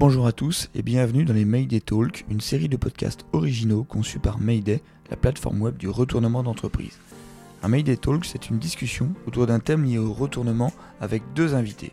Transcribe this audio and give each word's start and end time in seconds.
Bonjour 0.00 0.26
à 0.26 0.32
tous 0.32 0.70
et 0.74 0.80
bienvenue 0.80 1.26
dans 1.26 1.34
les 1.34 1.44
Mayday 1.44 1.80
Talk, 1.80 2.24
une 2.30 2.40
série 2.40 2.70
de 2.70 2.78
podcasts 2.78 3.26
originaux 3.34 3.84
conçus 3.84 4.18
par 4.18 4.38
Mayday, 4.38 4.82
la 5.10 5.16
plateforme 5.18 5.60
web 5.60 5.76
du 5.76 5.90
retournement 5.90 6.42
d'entreprise. 6.42 6.98
Un 7.62 7.68
Mayday 7.68 7.98
Talk, 7.98 8.24
c'est 8.24 8.48
une 8.48 8.58
discussion 8.58 9.12
autour 9.26 9.46
d'un 9.46 9.58
thème 9.58 9.84
lié 9.84 9.98
au 9.98 10.14
retournement 10.14 10.72
avec 11.02 11.22
deux 11.34 11.54
invités. 11.54 11.92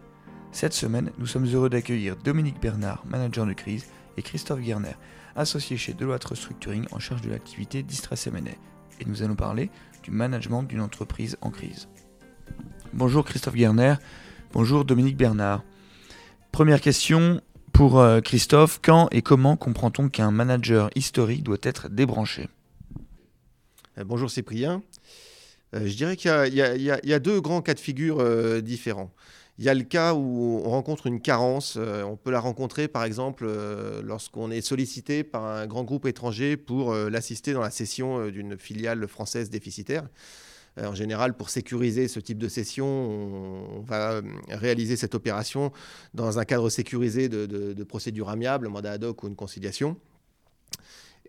Cette 0.53 0.71
semaine, 0.71 1.11
nous 1.19 1.25
sommes 1.25 1.47
heureux 1.47 1.69
d'accueillir 1.69 2.15
Dominique 2.15 2.61
Bernard, 2.61 3.03
manager 3.05 3.45
de 3.45 3.51
crise, 3.51 3.87
et 4.15 4.21
Christophe 4.21 4.61
Guerner, 4.61 4.95
associé 5.35 5.75
chez 5.75 5.93
Deloitte 5.93 6.23
Restructuring 6.23 6.85
en 6.93 6.99
charge 6.99 7.23
de 7.23 7.29
l'activité 7.29 7.83
Distress 7.83 8.27
M&A. 8.27 8.51
Et 9.01 9.05
nous 9.05 9.21
allons 9.21 9.35
parler 9.35 9.69
du 10.03 10.11
management 10.11 10.63
d'une 10.63 10.79
entreprise 10.79 11.35
en 11.41 11.49
crise. 11.49 11.89
Bonjour 12.93 13.25
Christophe 13.25 13.55
Guerner, 13.55 13.95
bonjour 14.53 14.85
Dominique 14.85 15.17
Bernard. 15.17 15.61
Première 16.53 16.81
question, 16.81 17.41
pour 17.77 17.99
euh, 17.99 18.21
Christophe, 18.21 18.79
quand 18.81 19.07
et 19.11 19.21
comment 19.21 19.55
comprend-on 19.55 20.09
qu'un 20.09 20.31
manager 20.31 20.89
historique 20.95 21.43
doit 21.43 21.59
être 21.61 21.89
débranché? 21.89 22.49
Euh, 23.99 24.03
Bonjour 24.03 24.31
Cyprien. 24.31 24.81
Euh, 25.75 25.85
je 25.85 25.95
dirais 25.95 26.17
qu'il 26.17 26.31
y, 26.55 27.13
a 27.13 27.19
deux 27.19 27.39
grands 27.39 27.61
cas 27.61 27.75
de 27.75 27.79
figure 27.79 28.17
différents. 28.63 29.11
Il 29.59 29.65
y 29.65 29.69
a 29.69 29.75
le 29.75 29.83
cas 29.83 30.15
où 30.15 30.59
on 30.65 30.71
rencontre 30.71 31.05
une 31.05 31.21
carence. 31.21 31.77
on 31.77 32.15
peut 32.15 32.31
la 32.31 32.39
rencontrer 32.39 32.87
par 32.87 33.03
exemple 33.03 33.47
lorsqu'on 34.03 34.49
est 34.49 34.61
sollicité 34.61 35.23
par 35.23 35.45
un 35.45 35.67
grand 35.67 35.83
groupe 35.83 36.07
étranger 36.07 36.57
pour 36.57 36.95
l'assister 36.95 37.53
dans 37.53 37.61
la 37.61 37.69
cession 37.69 38.29
d'une 38.29 38.57
filiale 38.57 39.07
française 39.07 39.51
déficitaire. 39.51 40.03
Euh, 40.77 40.87
en 40.87 40.95
général, 40.95 41.35
pour 41.35 41.49
sécuriser 41.49 42.07
ce 42.07 42.19
type 42.19 42.37
de 42.37 42.47
session, 42.47 42.85
on, 42.85 43.81
va 43.81 44.13
euh, 44.13 44.21
réaliser 44.49 44.95
cette 44.95 45.15
opération 45.15 45.71
dans 46.13 46.39
un 46.39 46.45
cadre 46.45 46.69
sécurisé 46.69 47.29
de, 47.29 47.45
de 47.45 47.83
procédure 47.83 48.29
amiable, 48.29 48.67
mandat 48.67 48.93
ad 48.93 49.03
hoc 49.03 49.23
ou 49.23 49.27
une 49.27 49.35
conciliation. 49.35 49.97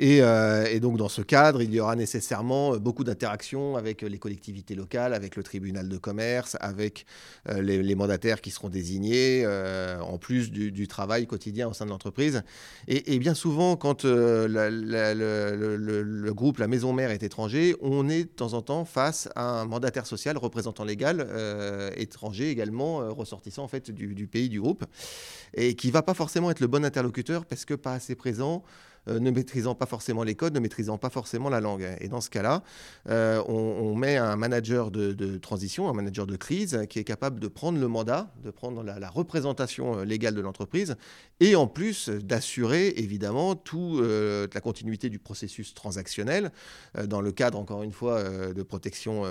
Euh, 0.01 0.67
et, 0.67 0.81
donc, 0.81 0.97
dans 0.97 1.09
ce 1.09 1.23
cadre, 1.23 1.63
il 1.63 1.73
y 1.75 1.81
aura 1.81 1.97
nécessairement 1.97 2.75
euh, 2.75 2.79
beaucoup 2.79 3.03
d'interactions 3.05 3.77
avec 3.77 4.03
euh, 4.03 4.09
les 4.09 4.19
collectivités 4.19 4.75
locales, 4.75 5.13
avec 5.13 5.37
le 5.37 5.43
tribunal 5.43 5.89
de 5.89 5.99
commerce, 5.99 6.57
avec 6.61 7.07
les, 7.47 7.95
mandataires 7.95 8.41
qui 8.41 8.51
seront 8.51 8.69
désignés, 8.69 9.47
en 9.47 10.19
plus 10.19 10.51
du, 10.51 10.87
travail 10.89 11.27
quotidien 11.27 11.69
au 11.69 11.73
sein 11.73 11.85
de 11.85 11.91
l'entreprise. 11.91 12.43
Et, 12.87 13.19
bien 13.19 13.35
souvent, 13.35 13.77
quand 13.77 14.05
le, 14.05 14.49
groupe, 16.33 16.59
la 16.59 16.69
maison 16.69 16.93
mère 16.93 17.11
est 17.11 17.23
étranger, 17.23 17.75
on 17.81 18.09
est 18.09 18.25
de 18.25 18.29
temps 18.29 18.53
en 18.53 18.63
temps 18.63 18.85
face 18.85 19.29
à 19.35 19.61
un 19.61 19.65
mandataire 19.65 20.07
social, 20.07 20.37
représentant 20.37 20.85
légal, 20.85 21.27
étranger 21.97 22.51
également, 22.51 23.13
ressortissant 23.13 23.65
en 23.65 23.69
fait 23.69 23.91
du, 23.91 24.15
du, 24.15 24.27
pays 24.27 24.49
du 24.49 24.61
groupe, 24.61 24.85
et 25.55 25.75
qui 25.75 25.91
va 25.91 26.03
pas 26.03 26.15
forcément 26.15 26.51
être 26.51 26.61
le 26.61 26.69
bon 26.69 26.85
interlocuteur 26.85 27.47
parce 27.47 27.65
que 27.65 27.75
pas 27.75 27.95
assez 27.95 28.15
présent 28.15 28.63
ne 29.07 29.31
maîtrisant 29.31 29.75
pas 29.75 29.87
forcément 29.87 30.23
les 30.23 30.35
codes, 30.35 30.55
ne 30.55 30.61
maîtrisant 30.61 30.99
pas 30.99 31.11
forcément 31.11 31.49
la 31.49 31.61
langue. 31.61 31.89
Et 32.01 32.09
dans 32.09 32.21
ce 32.21 32.31
cas-là, 32.31 32.63
euh, 33.09 33.43
on, 33.47 33.95
met 33.95 34.17
un 34.17 34.37
manager 34.37 34.91
de, 34.91 35.39
transition, 35.39 35.89
un 35.89 35.93
manager 35.93 36.27
de 36.27 36.37
crise, 36.37 36.85
qui 36.89 36.99
est 36.99 37.05
capable 37.05 37.41
de 37.41 37.49
prendre 37.49 37.79
le 37.79 37.89
mandat, 37.89 38.33
de 38.45 38.51
prendre 38.51 38.83
la, 38.83 39.09
représentation 39.09 39.99
euh, 39.99 40.05
légale 40.05 40.35
de 40.35 40.41
l'entreprise, 40.41 40.97
et 41.41 41.57
en 41.57 41.67
plus 41.67 42.09
d'assurer 42.09 42.89
évidemment 42.97 43.55
toute 43.55 44.03
la 44.55 44.61
continuité 44.61 45.09
du 45.09 45.19
processus 45.19 45.75
transactionnel, 45.75 46.51
dans 47.07 47.21
le 47.21 47.33
cadre, 47.33 47.59
encore 47.59 47.83
une 47.83 47.93
fois, 47.93 48.23
de 48.23 48.63
protection 48.63 49.23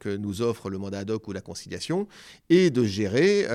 que 0.00 0.16
nous 0.16 0.42
offre 0.42 0.68
le 0.68 0.78
mandat 0.78 1.00
ad 1.00 1.10
hoc 1.10 1.28
ou 1.28 1.32
la 1.32 1.40
conciliation, 1.40 2.08
et 2.50 2.70
de 2.70 2.84
gérer 2.84 3.46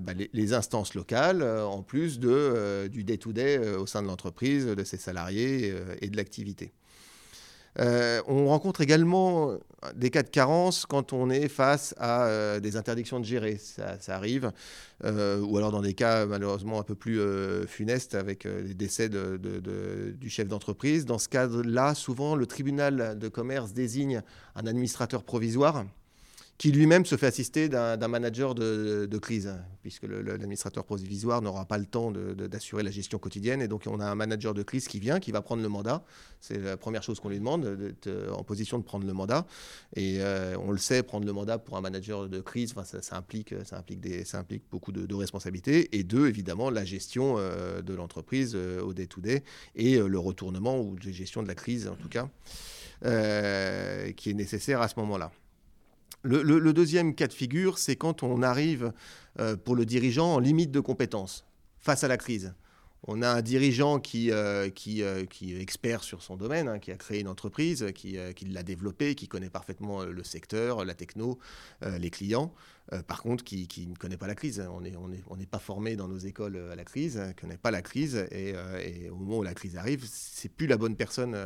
bah, 0.00 0.12
les, 0.32 0.52
instances 0.52 0.94
locales, 0.94 1.42
en 1.42 1.82
plus 1.82 2.20
du 2.20 3.04
day-to-day 3.04 3.58
-day, 3.58 3.76
au 3.76 3.86
sein 3.86 4.02
de 4.02 4.06
l'entreprise, 4.06 4.67
de 4.74 4.84
ses 4.84 4.96
salariés 4.96 5.70
euh, 5.72 5.96
et 6.00 6.08
de 6.08 6.16
l'activité. 6.16 6.72
Euh, 7.78 8.20
on 8.26 8.48
rencontre 8.48 8.80
également 8.80 9.56
des 9.94 10.10
cas 10.10 10.24
de 10.24 10.28
carence 10.28 10.84
quand 10.84 11.12
on 11.12 11.30
est 11.30 11.46
face 11.48 11.94
à 11.98 12.24
euh, 12.24 12.60
des 12.60 12.76
interdictions 12.76 13.20
de 13.20 13.24
gérer, 13.24 13.56
ça, 13.58 13.98
arrive, 14.08 14.50
ou 15.04 15.56
alors 15.56 15.70
dans 15.70 15.82
des 15.82 15.94
cas 15.94 16.26
malheureusement 16.26 16.80
un 16.80 16.82
peu 16.82 16.96
plus 16.96 17.20
funestes 17.68 18.16
avec 18.16 18.44
les 18.44 18.74
décès 18.74 19.08
du 19.08 20.30
chef 20.30 20.48
d'entreprise. 20.48 21.04
Dans 21.04 21.18
ce 21.18 21.28
cas-là, 21.28 21.94
souvent 21.94 22.34
le 22.34 22.46
tribunal 22.46 23.16
de 23.16 23.28
commerce 23.28 23.72
désigne 23.72 24.22
un 24.56 24.66
administrateur 24.66 25.22
provisoire 25.22 25.84
qui 26.58 26.72
lui-même 26.72 27.06
se 27.06 27.16
fait 27.16 27.26
assister 27.26 27.68
d'un 27.68 28.08
manager 28.08 28.56
de, 28.56 29.18
crise, 29.18 29.54
puisque 29.82 30.02
l'administrateur 30.02 30.84
provisoire 30.84 31.40
n'aura 31.40 31.64
pas 31.66 31.78
le 31.78 31.86
temps 31.86 32.10
d'assurer 32.10 32.82
la 32.82 32.90
gestion 32.90 33.18
quotidienne. 33.18 33.62
Et 33.62 33.68
donc, 33.68 33.84
on 33.86 34.00
a 34.00 34.04
un 34.04 34.16
manager 34.16 34.54
de 34.54 34.64
crise 34.64 34.88
qui 34.88 34.98
vient, 34.98 35.20
qui 35.20 35.30
va 35.30 35.40
prendre 35.40 35.62
le 35.62 35.68
mandat. 35.68 36.02
C'est 36.40 36.58
la 36.58 36.76
première 36.76 37.04
chose 37.04 37.20
qu'on 37.20 37.28
lui 37.28 37.38
demande, 37.38 37.64
d'être 37.76 38.10
en 38.36 38.42
position 38.42 38.78
de 38.78 38.82
prendre 38.82 39.06
le 39.06 39.12
mandat. 39.12 39.46
Et 39.94 40.16
euh, 40.20 40.56
on 40.58 40.72
le 40.72 40.78
sait, 40.78 41.04
prendre 41.04 41.26
le 41.26 41.32
mandat 41.32 41.58
pour 41.58 41.76
un 41.76 41.80
manager 41.80 42.28
de 42.28 42.40
crise, 42.40 42.74
ça, 43.02 43.16
implique, 43.16 43.54
beaucoup 44.68 44.90
de, 44.90 45.14
responsabilités. 45.14 45.96
Et 45.96 46.02
deux, 46.02 46.26
évidemment, 46.26 46.70
la 46.70 46.84
gestion 46.84 47.36
euh, 47.38 47.82
de 47.82 47.94
l'entreprise 47.94 48.54
euh, 48.56 48.82
au 48.82 48.94
day-to-day 48.94 49.44
et 49.76 49.98
le 49.98 50.18
retournement 50.18 50.80
ou 50.80 50.96
la 51.04 51.12
gestion 51.12 51.40
de 51.40 51.48
la 51.48 51.54
crise, 51.54 51.86
en 51.86 51.94
tout 51.94 52.08
cas, 52.08 52.28
qui 54.16 54.30
est 54.30 54.34
nécessaire 54.34 54.82
à 54.82 54.88
ce 54.88 54.98
moment-là. 54.98 55.30
Le, 56.28 56.72
deuxième 56.74 57.14
cas 57.14 57.26
de 57.26 57.32
figure, 57.32 57.78
c'est 57.78 57.96
quand 57.96 58.22
on 58.22 58.42
arrive 58.42 58.92
euh, 59.40 59.56
pour 59.56 59.74
le 59.74 59.86
dirigeant 59.86 60.34
en 60.34 60.38
limite 60.38 60.70
de 60.70 60.80
compétences 60.80 61.46
face 61.78 62.04
à 62.04 62.08
la 62.08 62.18
crise. 62.18 62.52
On 63.06 63.22
a 63.22 63.30
un 63.30 63.40
dirigeant 63.40 63.98
qui, 63.98 64.30
euh, 64.30 64.68
euh, 64.88 65.24
est 65.24 65.60
expert 65.60 66.04
sur 66.04 66.22
son 66.22 66.36
domaine, 66.36 66.68
hein, 66.68 66.78
qui 66.80 66.90
a 66.90 66.96
créé 66.96 67.20
une 67.20 67.28
entreprise, 67.28 67.86
qui, 67.94 68.18
l'a 68.46 68.62
développée, 68.62 69.14
qui 69.14 69.26
connaît 69.26 69.48
parfaitement 69.48 70.04
le 70.04 70.22
secteur, 70.22 70.84
la 70.84 70.92
techno, 70.92 71.38
les 71.80 72.10
clients. 72.10 72.52
Par 73.06 73.22
contre, 73.22 73.44
qui, 73.44 73.86
ne 73.86 73.94
connaît 73.94 74.16
pas 74.16 74.26
la 74.26 74.34
crise. 74.34 74.66
On 74.70 75.36
n'est 75.36 75.46
pas 75.46 75.58
formé 75.58 75.96
dans 75.96 76.08
nos 76.08 76.18
écoles 76.18 76.56
à 76.72 76.76
la 76.76 76.84
crise, 76.84 77.18
ne 77.18 77.32
connaît 77.32 77.58
pas 77.58 77.70
la 77.70 77.82
crise. 77.82 78.26
Et, 78.30 78.54
et, 78.82 79.10
au 79.10 79.16
moment 79.16 79.38
où 79.38 79.42
la 79.42 79.54
crise 79.54 79.76
arrive, 79.76 80.04
c'est 80.06 80.48
plus 80.48 80.66
la 80.66 80.76
bonne 80.76 80.96
personne 80.96 81.36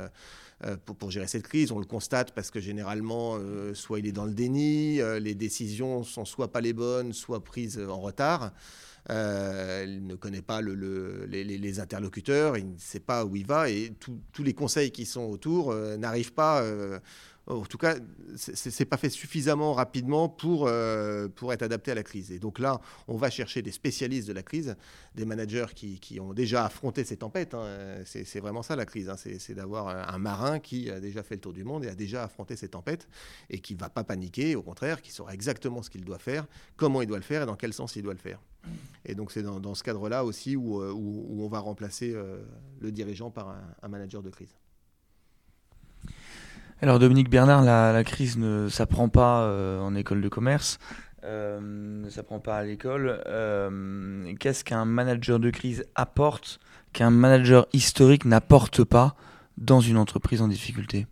euh, 0.65 0.77
pour, 0.77 1.11
gérer 1.11 1.27
cette 1.27 1.43
crise. 1.43 1.73
On 1.73 1.81
le 1.81 1.85
constate 1.85 2.33
parce 2.33 2.53
que 2.53 2.61
généralement, 2.61 3.37
euh, 3.37 3.75
soit 3.75 3.99
il 3.99 4.07
est 4.07 4.13
dans 4.13 4.27
le 4.27 4.33
déni, 4.33 5.01
euh, 5.01 5.19
les 5.19 5.35
décisions 5.35 6.05
sont 6.05 6.25
soit 6.25 6.53
pas 6.53 6.61
les 6.61 6.73
bonnes, 6.73 7.13
soit 7.13 7.43
prises 7.43 7.81
en 7.81 8.01
retard. 8.01 8.53
il 9.09 10.07
ne 10.07 10.15
connaît 10.15 10.43
pas 10.43 10.61
le, 10.61 11.25
les, 11.27 11.81
interlocuteurs, 11.81 12.57
il 12.57 12.75
ne 12.75 12.79
sait 12.79 13.01
pas 13.01 13.25
où 13.25 13.35
il 13.35 13.45
va 13.45 13.71
et 13.71 13.93
tous 13.99 14.43
les 14.45 14.55
conseils 14.55 14.93
qui 14.93 15.05
sont 15.05 15.25
autour 15.25 15.75
n'arrivent 15.99 16.35
pas 16.35 16.63
en 17.47 17.63
tout 17.63 17.79
cas, 17.79 17.97
ce 18.37 18.69
n'est 18.69 18.87
pas 18.87 18.97
fait 18.97 19.11
suffisamment 19.11 19.73
rapidement 19.73 20.29
pour, 20.29 20.67
euh, 20.69 21.29
pour 21.29 21.53
être 21.53 21.63
adapté 21.63 21.91
à 21.91 21.95
la 21.95 22.05
crise. 22.05 22.31
Et 22.31 22.39
donc 22.39 22.59
là, 22.59 22.81
on 23.09 23.17
va 23.17 23.31
chercher 23.31 23.63
des 23.63 23.73
spécialistes 23.73 24.29
de 24.29 24.33
la 24.33 24.43
crise, 24.43 24.77
des 25.17 25.25
managers 25.25 25.67
qui, 25.75 25.99
qui 25.99 26.21
ont 26.21 26.33
déjà 26.35 26.65
affronté 26.65 27.05
ces 27.05 27.17
tempêtes. 27.17 27.55
Hein. 27.55 28.03
C'est 28.05 28.41
vraiment 28.41 28.63
ça 28.63 28.77
la 28.77 28.87
crise, 28.87 29.09
hein. 29.09 29.17
c'est 29.17 29.55
d'avoir 29.55 29.89
un 29.89 30.19
marin 30.19 30.61
qui 30.61 30.89
a 30.91 31.01
déjà 31.01 31.23
fait 31.23 31.35
le 31.35 31.41
tour 31.41 31.53
du 31.53 31.65
monde 31.65 31.85
et 31.85 31.89
a 31.89 31.95
déjà 31.95 32.25
affronté 32.25 32.55
ces 32.55 32.69
tempêtes 32.69 33.09
et 33.51 33.59
qui 33.59 33.75
ne 33.75 33.81
va 33.81 33.89
pas 33.89 34.05
paniquer, 34.05 34.55
au 34.55 34.63
contraire, 34.63 35.03
qui 35.03 35.11
saura 35.11 35.35
exactement 35.35 35.83
ce 35.83 35.91
qu'il 35.91 36.05
doit 36.05 36.19
faire, 36.19 36.47
comment 36.77 37.03
il 37.03 37.09
doit 37.09 37.19
le 37.19 37.25
faire 37.25 37.43
et 37.43 37.47
dans 37.47 37.57
quel 37.57 37.73
sens 37.73 37.97
il 37.97 38.03
doit 38.03 38.15
le 38.15 38.21
faire. 38.21 38.41
Et 39.05 39.17
donc 39.17 39.33
c'est 39.33 39.43
dans, 39.43 39.75
ce 39.75 39.83
cadre-là 39.83 40.25
aussi 40.25 40.55
où, 40.55 40.81
euh, 40.81 40.93
où, 40.93 41.43
on 41.43 41.49
va 41.49 41.59
remplacer 41.59 42.13
euh, 42.15 42.39
le 42.81 42.93
dirigeant 42.93 43.33
par 43.33 43.57
un 43.83 43.89
manager 43.89 44.23
de 44.23 44.31
crise. 44.31 44.55
Alors 46.83 46.99
Dominique 46.99 47.31
Bernard, 47.31 47.63
la, 47.63 48.03
crise 48.03 48.37
ne 48.39 48.69
s'apprend 48.69 49.09
pas 49.09 49.43
euh, 49.43 49.79
en 49.79 49.95
école 49.95 50.21
de 50.21 50.29
commerce, 50.29 50.81
euh, 51.23 51.61
ne 51.61 52.11
s'apprend 52.11 52.41
pas 52.41 52.57
à 52.57 52.65
l'école. 52.65 53.23
Euh, 53.29 54.35
qu'est-ce 54.41 54.65
qu'un 54.65 54.85
manager 54.85 55.39
de 55.39 55.51
crise 55.51 55.85
apporte 55.95 56.59
qu'un 56.93 57.11
manager 57.11 57.69
historique 57.73 58.25
n'apporte 58.25 58.83
pas 58.83 59.15
dans 59.59 59.81
une 59.81 59.97
entreprise 59.97 60.43
en 60.43 60.49
difficulté? 60.49 61.07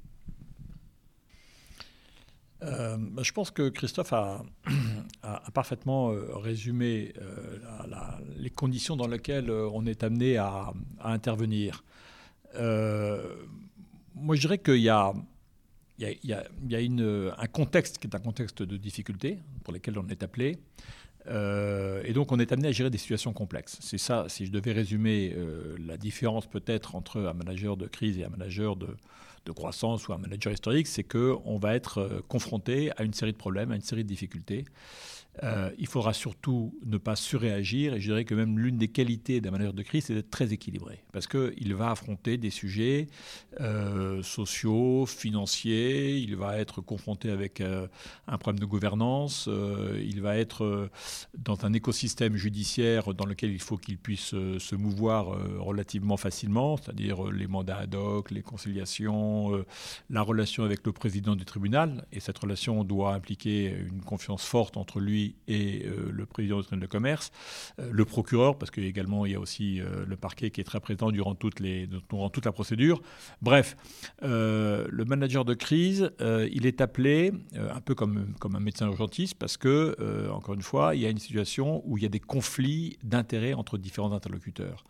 Bah, 2.60 3.22
je 3.22 3.30
pense 3.30 3.52
que 3.52 3.68
Christophe 3.68 4.12
a, 4.12 4.42
parfaitement 5.54 6.12
résumé 6.34 7.14
les 8.36 8.50
conditions 8.50 8.96
dans 8.96 9.06
lesquelles 9.06 9.52
on 9.52 9.86
est 9.86 10.02
amené 10.02 10.36
à, 10.36 10.72
à 10.98 11.12
intervenir. 11.12 11.84
moi, 12.56 14.34
je 14.34 14.40
dirais 14.40 14.58
qu'il 14.58 14.80
y 14.80 14.88
a, 14.88 15.12
il 16.00 16.18
y 16.22 16.32
a, 16.32 16.80
un 17.38 17.46
contexte 17.46 17.98
qui 17.98 18.06
est 18.06 18.14
un 18.14 18.20
contexte 18.20 18.62
de 18.62 18.76
difficulté 18.76 19.38
pour 19.64 19.72
lequel 19.72 19.98
on 19.98 20.08
est 20.08 20.22
appelé. 20.22 20.58
Euh, 21.26 22.02
et 22.04 22.14
donc 22.14 22.32
on 22.32 22.38
est 22.38 22.50
amené 22.50 22.68
à 22.68 22.72
gérer 22.72 22.90
des 22.90 22.98
situations 22.98 23.32
complexes. 23.32 23.78
C'est 23.80 23.98
ça, 23.98 24.24
si 24.28 24.46
je 24.46 24.52
devais 24.52 24.72
résumer 24.72 25.34
euh, 25.36 25.76
la 25.86 25.98
différence 25.98 26.46
peut-être 26.46 26.94
entre 26.94 27.20
un 27.20 27.34
manager 27.34 27.76
de 27.76 27.86
crise 27.86 28.18
et 28.18 28.24
un 28.24 28.30
manager 28.30 28.76
de, 28.76 28.96
de 29.44 29.52
croissance 29.52 30.08
ou 30.08 30.14
un 30.14 30.18
manager 30.18 30.52
historique, 30.52 30.86
c'est 30.86 31.04
qu'on 31.04 31.58
va 31.58 31.74
être 31.74 32.22
confronté 32.28 32.90
à 32.96 33.02
une 33.02 33.12
série 33.12 33.32
de 33.32 33.36
problèmes, 33.36 33.70
à 33.70 33.76
une 33.76 33.82
série 33.82 34.02
de 34.02 34.08
difficultés. 34.08 34.64
Euh, 35.42 35.70
il 35.78 35.86
faudra 35.86 36.12
surtout 36.12 36.74
ne 36.84 36.98
pas 36.98 37.16
surréagir. 37.16 37.94
Et 37.94 38.00
je 38.00 38.08
dirais 38.10 38.24
que 38.24 38.34
même 38.34 38.58
l'une 38.58 38.76
des 38.76 38.88
qualités 38.88 39.40
d'un 39.40 39.50
manager 39.50 39.72
de 39.72 39.82
crise, 39.82 40.04
c'est 40.06 40.14
d'être 40.14 40.30
très 40.30 40.52
équilibré. 40.52 41.04
Parce 41.12 41.26
qu'il 41.26 41.74
va 41.74 41.90
affronter 41.90 42.36
des 42.36 42.50
sujets 42.50 43.06
euh, 43.60 44.22
sociaux, 44.22 45.06
financiers, 45.06 46.18
il 46.18 46.36
va 46.36 46.58
être 46.58 46.80
confronté 46.80 47.30
avec 47.30 47.60
euh, 47.60 47.86
un 48.26 48.38
problème 48.38 48.60
de 48.60 48.66
gouvernance, 48.66 49.48
il 49.48 50.20
va 50.20 50.36
être 50.36 50.90
dans 51.36 51.64
un 51.64 51.72
écosystème 51.72 52.36
judiciaire 52.36 53.14
dans 53.14 53.24
lequel 53.24 53.50
il 53.50 53.60
faut 53.60 53.76
qu'il 53.76 53.98
puisse 53.98 54.30
se 54.30 54.74
mouvoir 54.74 55.26
relativement 55.58 56.16
facilement, 56.16 56.76
c'est-à-dire 56.76 57.30
les 57.30 57.46
mandats 57.46 57.78
ad 57.78 57.94
hoc, 57.94 58.30
les 58.30 58.42
conciliations, 58.42 59.64
la 60.10 60.22
relation 60.22 60.64
avec 60.64 60.86
le 60.86 60.92
président 60.92 61.36
du 61.36 61.44
tribunal. 61.44 62.06
Et 62.12 62.20
cette 62.20 62.38
relation 62.38 62.84
doit 62.84 63.14
impliquer 63.14 63.70
une 63.70 64.02
confiance 64.02 64.44
forte 64.44 64.76
entre 64.76 65.00
lui 65.00 65.29
et 65.48 65.84
euh, 65.86 66.10
le 66.12 66.26
président 66.26 66.58
du 66.58 66.62
tribunal 66.64 66.86
de 66.86 66.90
commerce, 66.90 67.32
euh, 67.78 67.88
le 67.90 68.04
procureur, 68.04 68.58
parce 68.58 68.70
qu'également 68.70 69.26
il 69.26 69.32
y 69.32 69.34
a 69.34 69.40
aussi 69.40 69.80
euh, 69.80 70.04
le 70.06 70.16
parquet 70.16 70.50
qui 70.50 70.60
est 70.60 70.64
très 70.64 70.80
présent 70.80 71.10
durant 71.10 71.34
toute 71.34 71.60
la 71.60 72.52
procédure. 72.52 73.02
Bref, 73.42 73.76
le 74.22 75.04
manager 75.04 75.44
de 75.44 75.54
crise, 75.54 76.10
il 76.20 76.66
est 76.66 76.80
appelé 76.80 77.32
un 77.54 77.80
peu 77.80 77.94
comme, 77.94 78.34
comme 78.38 78.56
un 78.56 78.60
médecin 78.60 78.86
urgentiste, 78.86 79.34
parce 79.34 79.56
que, 79.56 79.96
encore 80.30 80.54
une 80.54 80.62
fois, 80.62 80.94
il 80.94 81.00
y 81.02 81.06
a 81.06 81.10
une 81.10 81.18
situation 81.18 81.82
où 81.86 81.96
il 81.96 82.02
y 82.02 82.06
a 82.06 82.08
des 82.08 82.20
conflits 82.20 82.98
d'intérêts 83.02 83.54
entre 83.54 83.78
différents 83.78 84.12
interlocuteurs. 84.12 84.84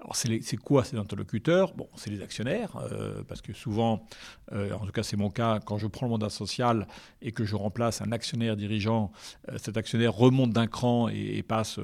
Alors, 0.00 0.16
c'est 0.16 0.56
quoi 0.56 0.82
ces 0.82 0.96
interlocuteurs? 0.96 1.74
Bon, 1.74 1.86
c'est 1.94 2.08
les 2.08 2.22
actionnaires, 2.22 2.76
euh, 2.90 3.22
parce 3.28 3.42
que 3.42 3.52
souvent, 3.52 4.06
euh, 4.52 4.72
en 4.72 4.86
tout 4.86 4.92
cas 4.92 5.02
c'est 5.02 5.18
mon 5.18 5.28
cas, 5.28 5.60
quand 5.60 5.76
je 5.76 5.86
prends 5.86 6.06
le 6.06 6.10
mandat 6.10 6.30
social 6.30 6.86
et 7.20 7.32
que 7.32 7.44
je 7.44 7.54
remplace 7.54 8.00
un 8.00 8.10
actionnaire 8.10 8.56
dirigeant, 8.56 9.12
euh, 9.50 9.58
cet 9.58 9.76
actionnaire 9.76 10.14
remonte 10.14 10.52
d'un 10.52 10.66
cran 10.66 11.08
et, 11.08 11.42
passe 11.42 11.80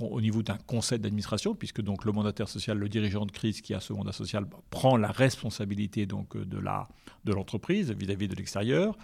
au 0.00 0.20
niveau 0.20 0.42
d'un 0.42 0.58
conseil 0.66 0.98
d'administration, 0.98 1.54
puisque 1.54 1.80
donc 1.82 2.04
le 2.04 2.12
mandataire 2.12 2.48
social, 2.48 2.78
le 2.78 2.88
dirigeant 2.88 3.26
de 3.26 3.30
crise 3.30 3.60
qui 3.60 3.74
a 3.74 3.80
ce 3.80 3.92
mandat 3.92 4.12
social, 4.12 4.46
prend 4.70 4.96
la 4.96 5.10
responsabilité 5.10 6.06
donc 6.06 6.36
de 6.36 6.58
la 6.58 6.88
de 7.24 7.32
l'entreprise 7.32 7.90
vis-à-vis 7.92 8.28
de 8.28 8.34
l'extérieur. 8.34 8.98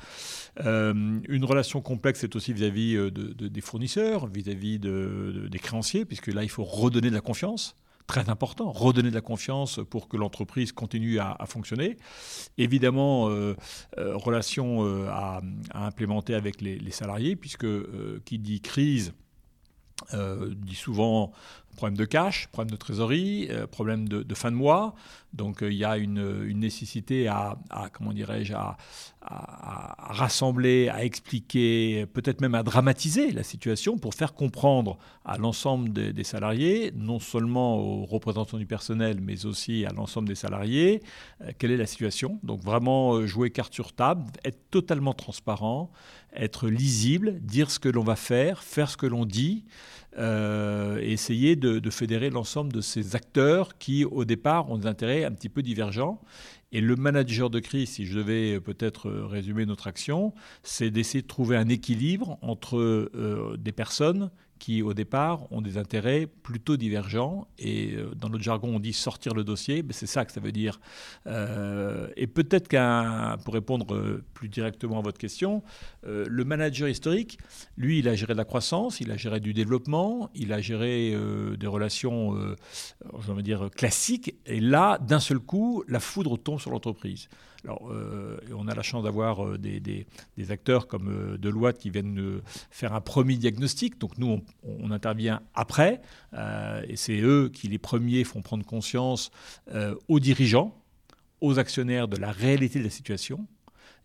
une 0.59 1.44
relation 1.44 1.81
complexe, 1.81 2.21
c'est 2.21 2.37
aussi 2.37 2.53
vis-à-vis 2.53 2.94
de, 2.94 3.49
des 3.49 3.61
fournisseurs, 3.62 4.27
vis-à-vis 4.27 4.79
des 4.79 5.59
créanciers, 5.59 6.05
puisque 6.05 6.27
là, 6.27 6.43
il 6.43 6.50
faut 6.50 6.65
redonner 6.65 7.09
de 7.09 7.15
la 7.15 7.23
confiance 7.23 7.69
très 8.10 8.28
important, 8.28 8.72
redonner 8.72 9.10
de 9.10 9.14
la 9.14 9.20
confiance 9.20 9.78
pour 9.88 10.08
que 10.08 10.16
l'entreprise 10.16 10.72
continue 10.72 11.20
à, 11.20 11.38
fonctionner. 11.46 11.96
Évidemment, 12.58 13.30
euh, 13.30 13.54
euh, 13.98 14.16
relation 14.16 14.84
euh, 14.84 15.06
à, 15.08 15.40
implémenter 15.72 16.34
avec 16.34 16.60
les, 16.60 16.76
les 16.76 16.90
salariés, 16.90 17.36
puisque 17.36 17.68
qui 18.24 18.38
dit 18.40 18.60
crise 18.60 19.12
dit 20.12 20.74
souvent 20.74 21.30
problème 21.81 21.97
de 21.97 22.05
cash, 22.05 22.47
problème 22.49 22.73
de 22.73 22.77
trésorerie, 22.77 23.49
euh, 23.49 23.67
problème 23.67 24.06
de, 24.06 24.35
fin 24.35 24.50
de 24.50 24.56
mois. 24.56 24.94
Donc 25.32 25.62
euh, 25.62 25.73
il 25.73 25.79
y 25.79 25.85
a 25.87 25.97
une, 25.97 26.44
nécessité 26.53 27.27
à, 27.27 27.56
comment 27.94 28.12
dirais-je, 28.12 28.53
à, 28.53 28.77
rassembler, 29.23 30.91
à 30.91 31.05
expliquer, 31.05 32.05
peut-être 32.12 32.43
même 32.43 32.55
à 32.55 32.62
dramatiser 32.62 33.32
la 33.32 33.43
situation 33.43 33.97
pour 33.97 34.15
faire 34.15 34.35
comprendre 34.35 34.99
à 35.25 35.38
l'ensemble 35.38 35.91
des, 35.91 36.25
salariés, 36.25 36.93
non 36.94 37.19
seulement 37.19 37.79
aux 37.79 38.05
représentants 38.05 38.59
du 38.59 38.67
personnel, 38.67 39.21
mais 39.23 39.47
aussi 39.47 39.87
à 39.87 39.93
l'ensemble 39.93 40.29
des 40.29 40.35
salariés, 40.35 41.03
euh, 41.41 41.53
quelle 41.59 41.71
est 41.71 41.79
la 41.79 41.87
situation. 41.87 42.38
Donc 42.43 42.62
vraiment 42.62 43.25
jouer 43.27 43.50
carte 43.50 43.73
sur 43.73 43.94
table, 43.94 44.25
être 44.44 44.69
totalement 44.71 45.15
transparent, 45.15 45.91
être 46.35 46.69
lisible, 46.69 47.41
dire 47.41 47.71
ce 47.71 47.79
que 47.79 47.88
l'on 47.88 48.05
va 48.05 48.17
faire, 48.17 48.62
faire 48.62 48.91
ce 48.91 48.99
que 48.99 49.06
l'on 49.06 49.25
dit, 49.25 49.65
et 50.16 51.12
essayer 51.12 51.56
de 51.56 51.90
fédérer 51.90 52.30
l'ensemble 52.30 52.72
de 52.72 52.80
ces 52.80 53.16
acteurs 53.16 53.78
qui, 53.78 54.04
au 54.04 54.24
départ, 54.24 54.70
ont 54.70 54.78
des 54.78 54.86
intérêts 54.86 55.24
un 55.24 55.32
petit 55.32 55.48
peu 55.48 55.62
divergents. 55.62 56.20
Et 56.72 56.80
le 56.80 56.94
manager 56.94 57.50
de 57.50 57.58
crise, 57.58 57.90
si 57.90 58.06
je 58.06 58.16
devais 58.16 58.60
peut-être 58.60 59.10
résumer 59.10 59.66
notre 59.66 59.88
action, 59.88 60.32
c'est 60.62 60.90
d'essayer 60.90 61.22
de 61.22 61.26
trouver 61.26 61.56
un 61.56 61.68
équilibre 61.68 62.38
entre 62.42 62.78
euh, 62.78 63.56
des 63.58 63.72
personnes 63.72 64.30
qui, 64.60 64.82
au 64.82 64.94
départ, 64.94 65.50
ont 65.50 65.62
des 65.62 65.78
intérêts 65.78 66.26
plutôt 66.26 66.76
divergents. 66.76 67.48
Et 67.58 67.94
euh, 67.94 68.14
dans 68.14 68.28
notre 68.28 68.44
jargon, 68.44 68.76
on 68.76 68.78
dit 68.78 68.92
sortir 68.92 69.34
le 69.34 69.42
dossier. 69.42 69.84
c'est 69.90 70.06
ça 70.06 70.24
que 70.24 70.30
ça 70.30 70.38
veut 70.38 70.52
dire. 70.52 70.78
Euh, 71.26 72.06
et 72.16 72.28
peut-être 72.28 72.68
qu'un, 72.68 73.38
pour 73.44 73.54
répondre 73.54 73.92
euh, 73.94 74.22
plus 74.34 74.48
directement 74.48 74.98
à 74.98 75.02
votre 75.02 75.18
question, 75.18 75.62
le 76.04 76.44
manager 76.44 76.88
historique, 76.88 77.38
lui, 77.76 78.00
il 78.00 78.08
a 78.08 78.14
géré 78.14 78.34
de 78.34 78.38
la 78.38 78.44
croissance, 78.44 79.00
il 79.00 79.10
a 79.10 79.16
géré 79.16 79.40
du 79.40 79.54
développement, 79.54 80.30
il 80.34 80.52
a 80.52 80.60
géré 80.60 81.16
des 81.58 81.66
relations, 81.66 82.36
je 83.18 83.32
veux 83.32 83.42
dire, 83.42 83.70
classiques. 83.74 84.34
Et 84.44 84.60
là, 84.60 84.98
d'un 84.98 85.20
seul 85.20 85.38
coup, 85.38 85.82
la 85.88 86.00
foudre 86.00 86.36
tombe 86.36 86.60
sur 86.60 86.70
l'entreprise. 86.70 87.28
Alors, 87.64 87.90
euh, 87.90 88.38
on 88.56 88.68
a 88.68 88.74
la 88.74 88.82
chance 88.82 89.04
d'avoir 89.04 89.44
euh, 89.44 89.58
des, 89.58 90.06
acteurs 90.50 90.86
comme 90.86 91.08
euh, 91.08 91.38
Deloitte 91.38 91.78
qui 91.78 91.90
viennent 91.90 92.40
faire 92.70 92.94
un 92.94 93.00
premier 93.00 93.36
diagnostic. 93.36 93.98
Donc 93.98 94.18
nous, 94.18 94.40
on, 94.62 94.90
intervient 94.90 95.40
après, 95.54 96.00
et 96.88 96.96
c'est 96.96 97.20
eux 97.20 97.48
qui 97.52 97.68
les 97.68 97.78
premiers 97.78 98.24
font 98.24 98.42
prendre 98.42 98.64
conscience 98.64 99.30
aux 100.08 100.18
dirigeants, 100.18 100.76
aux 101.40 101.58
actionnaires 101.60 102.08
de 102.08 102.16
la 102.16 102.32
réalité 102.32 102.80
de 102.80 102.84
la 102.84 102.90
situation. 102.90 103.46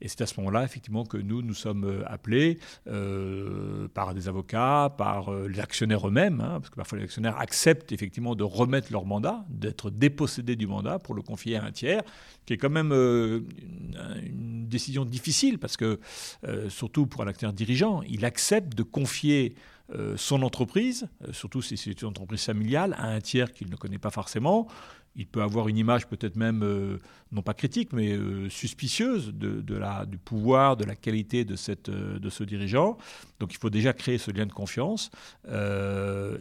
Et 0.02 0.08
c'est 0.08 0.22
à 0.22 0.26
ce 0.26 0.40
moment-là, 0.40 0.64
effectivement, 0.64 1.06
que 1.06 1.18
nous, 1.18 1.42
nous 1.42 1.54
sommes 1.54 1.86
euh, 1.86 2.04
appelés 2.06 2.60
euh, 2.88 3.88
par 3.94 4.14
des 4.14 4.28
avocats, 4.28 4.94
par 4.98 5.34
euh, 5.34 5.48
les 5.48 5.60
actionnaires 5.60 6.08
eux-mêmes, 6.08 6.42
hein, 6.42 6.60
parce 6.60 6.70
que 6.70 6.76
parfois 6.76 6.98
les 6.98 7.06
actionnaires 7.06 7.38
acceptent 7.40 7.92
effectivement 7.92 8.36
de 8.36 8.44
remettre 8.44 8.92
leur 8.92 9.06
mandat, 9.06 9.46
d'être 9.50 9.90
dépossédés 9.90 10.56
du 10.56 10.68
mandat 10.68 11.00
pour 11.00 11.16
le 11.16 11.22
confier 11.22 11.56
à 11.56 11.64
un 11.64 11.72
tiers, 11.72 12.02
qui 12.46 12.54
est 12.54 12.58
quand 12.58 12.70
même 12.70 12.92
une, 12.92 14.68
décision 14.68 15.06
difficile, 15.06 15.58
parce 15.60 15.78
que, 15.78 16.00
surtout 16.70 17.06
pour 17.06 17.22
un 17.22 17.28
acteur 17.28 17.54
dirigeant, 17.54 18.02
il 18.10 18.26
accepte 18.26 18.76
de 18.76 18.84
confier 18.84 19.56
son 20.16 20.42
entreprise, 20.42 21.08
surtout 21.32 21.62
si 21.62 21.78
c'est 21.78 22.02
une 22.02 22.08
entreprise 22.08 22.44
familiale, 22.44 22.96
à 22.98 23.08
un 23.08 23.22
tiers 23.22 23.54
qu'il 23.54 23.70
ne 23.70 23.76
connaît 23.76 24.00
pas 24.00 24.10
forcément, 24.10 24.68
il 25.16 25.28
peut 25.28 25.42
avoir 25.42 25.68
une 25.68 25.78
image 25.78 26.08
peut-être 26.08 26.36
même, 26.36 26.62
euh, 26.64 26.98
non 27.32 27.42
pas 27.42 27.54
critique, 27.54 27.94
mais 27.94 28.12
euh, 28.12 28.50
suspicieuse 28.50 29.34
de, 29.34 29.76
la, 29.76 30.06
du 30.06 30.18
pouvoir, 30.18 30.76
de 30.78 30.84
la 30.84 30.96
qualité 30.96 31.46
de, 31.46 31.56
cette, 31.56 31.90
euh, 31.90 32.20
de 32.20 32.30
ce 32.30 32.44
dirigeant. 32.44 32.98
Donc 33.40 33.54
il 33.54 33.58
faut 33.58 33.70
déjà 33.70 33.94
créer 33.94 34.18
ce 34.18 34.32
lien 34.32 34.46
de 34.46 34.54
confiance 34.54 35.10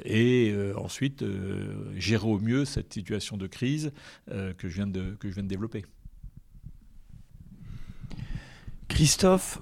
et 0.04 0.54
ensuite 0.76 1.24
gérer 1.96 2.26
au 2.26 2.38
mieux 2.38 2.64
cette 2.64 2.92
situation 2.92 3.36
de 3.36 3.46
crise 3.46 3.92
que, 4.28 4.68
je 4.68 4.74
viens 4.74 4.86
de, 4.86 5.16
que 5.18 5.28
je 5.28 5.34
viens 5.34 5.42
de 5.42 5.48
développer. 5.48 5.84
Christophe, 8.88 9.58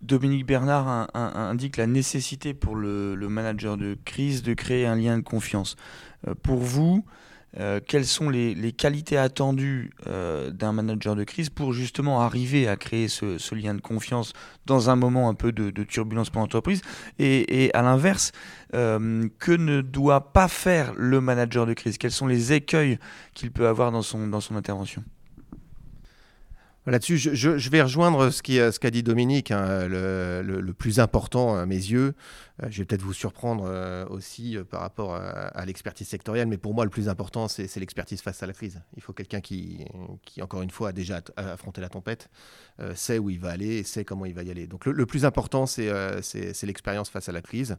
Dominique 0.00 0.46
Bernard 0.46 1.08
indique 1.14 1.76
la 1.76 1.86
nécessité 1.86 2.54
pour 2.54 2.76
le, 2.76 3.14
le, 3.14 3.28
manager 3.28 3.76
de 3.76 3.96
crise 4.04 4.42
de 4.42 4.54
créer 4.54 4.86
un 4.86 4.96
lien 4.96 5.18
de 5.18 5.22
confiance. 5.22 5.76
pour 6.42 6.60
vous, 6.60 7.04
euh, 7.60 7.80
quelles 7.86 8.06
sont 8.06 8.30
les, 8.30 8.72
qualités 8.72 9.16
attendues 9.16 9.92
euh, 10.06 10.50
d'un 10.50 10.72
manager 10.72 11.14
de 11.14 11.22
crise 11.24 11.50
pour 11.50 11.72
justement 11.72 12.20
arriver 12.20 12.66
à 12.66 12.76
créer 12.76 13.08
ce, 13.08 13.54
lien 13.54 13.74
de 13.74 13.80
confiance 13.80 14.32
dans 14.66 14.90
un 14.90 14.96
moment 14.96 15.28
un 15.28 15.34
peu 15.34 15.52
de, 15.52 15.70
turbulence 15.84 16.30
pour 16.30 16.40
l'entreprise? 16.40 16.82
Et, 17.18 17.70
à 17.74 17.82
l'inverse, 17.82 18.32
euh, 18.74 19.28
que 19.38 19.52
ne 19.52 19.80
doit 19.80 20.32
pas 20.32 20.48
faire 20.48 20.92
le 20.96 21.20
manager 21.20 21.66
de 21.66 21.74
crise? 21.74 21.98
Quels 21.98 22.10
sont 22.10 22.26
les 22.26 22.52
écueils 22.52 22.98
qu'il 23.34 23.52
peut 23.52 23.68
avoir 23.68 23.92
dans 23.92 24.02
son, 24.02 24.26
dans 24.26 24.40
son 24.40 24.56
intervention? 24.56 25.04
Là-dessus, 26.86 27.16
je, 27.16 27.70
vais 27.70 27.80
rejoindre 27.80 28.28
ce 28.28 28.42
qu'a 28.42 28.70
ce 28.70 28.86
dit 28.88 29.02
Dominique. 29.02 29.50
Hein, 29.50 29.88
le, 29.88 30.72
plus 30.76 31.00
important 31.00 31.56
à 31.56 31.64
mes 31.64 31.76
yeux, 31.76 32.12
je 32.62 32.78
vais 32.78 32.84
peut-être 32.84 33.02
vous 33.02 33.12
surprendre 33.12 33.64
euh, 33.66 34.06
aussi 34.06 34.56
euh, 34.56 34.62
par 34.62 34.80
rapport 34.80 35.16
à, 35.16 35.64
l'expertise 35.66 36.06
sectorielle, 36.06 36.46
mais 36.46 36.56
pour 36.56 36.72
moi, 36.72 36.84
le 36.84 36.90
plus 36.90 37.08
important, 37.08 37.48
c'est 37.48 37.74
l'expertise 37.76 38.20
face 38.20 38.42
à 38.42 38.46
la 38.46 38.52
crise. 38.52 38.80
Il 38.96 39.02
faut 39.02 39.12
quelqu'un 39.12 39.40
qui, 39.40 39.84
qui, 40.24 40.40
encore 40.42 40.62
une 40.62 40.70
fois, 40.70 40.90
a 40.90 40.92
déjà 40.92 41.20
affronté 41.36 41.80
la 41.80 41.88
tempête, 41.88 42.28
sait 42.94 43.18
où 43.18 43.30
il 43.30 43.40
va 43.40 43.50
aller 43.50 43.82
sait 43.82 44.04
comment 44.04 44.26
il 44.26 44.34
va 44.34 44.42
y 44.42 44.50
aller. 44.50 44.66
Donc 44.66 44.84
le, 44.84 45.06
plus 45.06 45.24
important, 45.24 45.66
c'est 45.66 45.90
l'expérience 46.62 47.08
face 47.08 47.28
à 47.28 47.32
la 47.32 47.40
crise. 47.40 47.76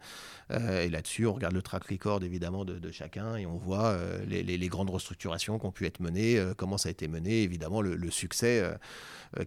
et 0.50 0.90
là-dessus, 0.90 1.28
on 1.28 1.34
regarde 1.34 1.54
le 1.54 1.62
track 1.62 1.86
record, 1.86 2.24
évidemment, 2.24 2.66
de, 2.66 2.92
chacun 2.92 3.36
et 3.36 3.46
on 3.46 3.58
voit 3.58 3.98
les, 4.28 4.42
les, 4.44 4.68
grandes 4.68 4.90
restructurations 4.90 5.60
qui 5.60 5.66
ont 5.66 5.72
pu 5.72 5.86
être 5.86 6.00
menées, 6.00 6.44
comment 6.58 6.78
ça 6.78 6.90
a 6.90 6.92
été 6.92 7.08
mené, 7.08 7.44
évidemment, 7.44 7.82
le, 7.82 8.12
succès 8.12 8.64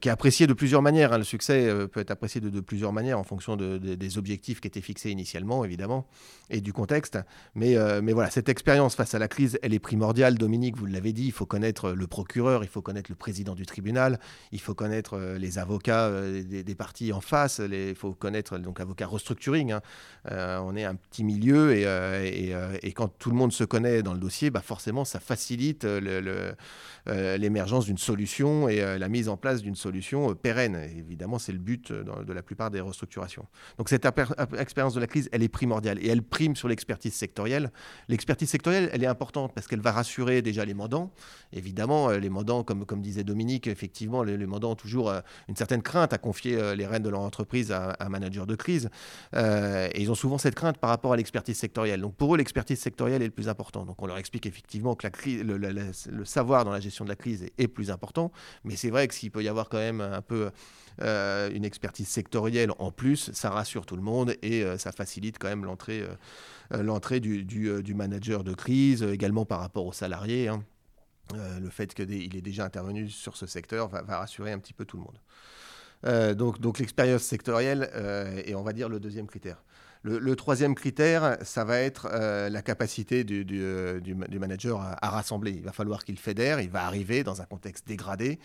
qui 0.00 0.08
est 0.08 0.12
apprécié 0.12 0.46
de 0.46 0.52
plusieurs 0.52 0.82
manières. 0.82 1.12
Hein. 1.12 1.18
Le 1.18 1.24
succès 1.24 1.68
peut 1.90 2.00
être 2.00 2.12
apprécié 2.12 2.40
de, 2.40 2.60
plusieurs 2.60 2.92
manières 2.92 3.18
en 3.18 3.24
fonction 3.24 3.56
des 3.56 4.18
objectifs 4.18 4.60
qui 4.60 4.68
étaient 4.68 4.80
fixés 4.80 5.10
initialement, 5.18 5.64
évidemment, 5.64 6.06
et 6.48 6.60
du 6.60 6.72
contexte. 6.72 7.18
Mais, 7.54 7.76
euh, 7.76 8.00
mais 8.02 8.12
voilà, 8.12 8.30
cette 8.30 8.48
expérience 8.48 8.94
face 8.94 9.14
à 9.14 9.18
la 9.18 9.28
crise, 9.28 9.58
elle 9.62 9.74
est 9.74 9.80
primordiale. 9.80 10.36
Dominique, 10.38 10.76
vous 10.76 10.86
l'avez 10.86 11.12
dit, 11.12 11.26
il 11.26 11.32
faut 11.32 11.46
connaître 11.46 11.90
le 11.90 12.06
procureur, 12.06 12.62
il 12.62 12.68
faut 12.68 12.82
connaître 12.82 13.10
le 13.10 13.16
président 13.16 13.54
du 13.54 13.66
tribunal, 13.66 14.20
il 14.52 14.60
faut 14.60 14.74
connaître 14.74 15.14
euh, 15.14 15.38
les 15.38 15.58
avocats 15.58 16.06
euh, 16.06 16.42
des, 16.42 16.74
parties 16.74 17.12
en 17.12 17.20
face, 17.20 17.60
il 17.70 17.94
faut 17.96 18.14
connaître 18.14 18.56
donc 18.58 18.78
avocat 18.80 19.06
restructuring. 19.06 19.72
Hein. 19.72 19.80
on 20.62 20.76
est 20.76 20.84
un 20.84 20.94
petit 20.94 21.24
milieu 21.24 21.74
et, 21.74 22.52
et, 22.82 22.92
quand 22.92 23.08
tout 23.18 23.30
le 23.30 23.36
monde 23.36 23.52
se 23.52 23.64
connaît 23.64 24.02
dans 24.02 24.12
le 24.12 24.20
dossier, 24.20 24.50
bah 24.50 24.60
forcément, 24.60 25.04
ça 25.04 25.18
facilite 25.18 25.84
l'émergence 27.06 27.86
d'une 27.86 27.98
solution 27.98 28.68
et 28.68 28.98
la 28.98 29.08
mise 29.08 29.28
en 29.28 29.36
place 29.36 29.62
d'une 29.62 29.74
solution 29.74 30.34
pérenne. 30.36 30.76
évidemment, 30.76 31.40
c'est 31.40 31.52
le 31.52 31.58
but 31.58 31.90
de 31.92 32.32
la 32.32 32.42
plupart 32.42 32.70
des 32.70 32.80
restructurations. 32.80 33.46
Donc 33.78 33.88
cette 33.88 34.06
expérience 34.56 34.94
de 34.94 35.00
la 35.00 35.07
crise, 35.08 35.28
elle 35.32 35.42
est 35.42 35.48
primordiale 35.48 35.98
et 36.00 36.08
elle 36.08 36.22
sur 36.54 36.68
l'expertise 36.68 37.14
sectorielle. 37.14 37.72
L'expertise 38.08 38.48
sectorielle, 38.48 38.90
elle 38.92 39.02
est 39.02 39.08
importante 39.08 39.52
parce 39.54 39.66
qu'elle 39.66 39.80
va 39.80 39.92
rassurer 39.92 40.40
déjà 40.40 40.64
les 40.64 40.74
mandants. 40.74 41.12
Évidemment, 41.52 42.10
euh, 42.10 42.18
les 42.18 42.28
mandants, 42.28 42.62
comme, 42.62 42.86
comme 42.86 43.02
disait 43.02 43.24
Dominique, 43.24 43.66
effectivement, 43.66 44.22
les, 44.22 44.36
mandants 44.46 44.72
ont 44.72 44.76
toujours 44.76 45.10
euh, 45.10 45.20
une 45.48 45.56
certaine 45.56 45.82
crainte 45.82 46.12
à 46.12 46.18
confier 46.18 46.56
euh, 46.56 46.74
les 46.74 46.86
rênes 46.86 47.02
de 47.02 47.08
leur 47.08 47.20
entreprise 47.20 47.72
à, 47.72 47.96
un 47.98 48.08
manager 48.08 48.46
de 48.46 48.54
crise. 48.54 48.88
et 49.34 50.00
ils 50.00 50.10
ont 50.10 50.14
souvent 50.14 50.38
cette 50.38 50.54
crainte 50.54 50.78
par 50.78 50.90
rapport 50.90 51.12
à 51.12 51.16
l'expertise 51.16 51.58
sectorielle. 51.58 52.00
Donc 52.00 52.14
pour 52.14 52.34
eux, 52.34 52.38
l'expertise 52.38 52.78
sectorielle 52.78 53.22
est 53.22 53.26
le 53.26 53.32
plus 53.32 53.48
important. 53.48 53.84
Donc 53.84 54.00
on 54.00 54.06
leur 54.06 54.18
explique 54.18 54.46
effectivement 54.46 54.94
que 54.94 55.06
la 55.06 55.10
crise, 55.10 55.42
le, 55.42 56.24
savoir 56.24 56.64
dans 56.64 56.72
la 56.72 56.80
gestion 56.80 57.04
de 57.04 57.10
la 57.10 57.16
crise 57.16 57.42
est, 57.42 57.52
est 57.58 57.68
plus 57.68 57.90
important. 57.90 58.30
Mais 58.64 58.76
c'est 58.76 58.90
vrai 58.90 59.08
que 59.08 59.14
s'il 59.14 59.30
peut 59.30 59.42
y 59.42 59.48
avoir 59.48 59.68
quand 59.68 59.78
même 59.78 60.00
un 60.00 60.22
peu 60.22 60.50
euh, 61.00 61.50
une 61.52 61.64
expertise 61.64 62.08
sectorielle 62.08 62.72
en 62.78 62.90
plus, 62.90 63.30
ça 63.32 63.50
rassure 63.50 63.86
tout 63.86 63.96
le 63.96 64.02
monde 64.02 64.34
et 64.42 64.64
euh, 64.64 64.78
ça 64.78 64.92
facilite 64.92 65.38
quand 65.38 65.48
même 65.48 65.64
l'entrée 65.64 66.02
euh, 66.72 66.82
l'entrée 66.82 67.20
du, 67.20 67.44
du, 67.44 67.94
manager 67.94 68.44
de 68.44 68.52
crise, 68.52 69.02
également 69.02 69.46
par 69.46 69.60
rapport 69.60 69.86
aux 69.86 69.92
salariés. 69.92 70.48
Hein. 70.48 70.62
le 71.32 71.70
fait 71.70 71.94
qu'il 71.94 72.36
est 72.36 72.42
déjà 72.42 72.64
intervenu 72.64 73.08
sur 73.08 73.36
ce 73.36 73.46
secteur 73.46 73.88
va, 73.88 74.02
rassurer 74.18 74.52
un 74.52 74.58
petit 74.58 74.74
peu 74.74 74.84
tout 74.84 74.98
le 74.98 75.04
monde. 75.04 76.36
donc, 76.36 76.60
donc 76.60 76.78
l'expérience 76.78 77.22
sectorielle 77.22 77.90
est, 78.44 78.54
on 78.54 78.62
va 78.62 78.74
dire, 78.74 78.90
le 78.90 79.00
deuxième 79.00 79.26
critère. 79.26 79.62
Le, 80.02 80.36
troisième 80.36 80.76
critère, 80.76 81.36
ça 81.42 81.64
va 81.64 81.80
être 81.80 82.08
euh, 82.12 82.48
la 82.48 82.62
capacité 82.62 83.24
du, 83.24 83.44
euh, 83.52 84.00
manager 84.38 84.80
à, 84.80 85.10
rassembler. 85.10 85.50
Il 85.50 85.62
va 85.62 85.72
falloir 85.72 86.04
qu'il 86.04 86.18
fédère, 86.18 86.60
il 86.60 86.70
va 86.70 86.84
arriver 86.84 87.24
dans 87.24 87.42
un 87.42 87.44
contexte 87.44 87.86
dégradé, 87.88 88.38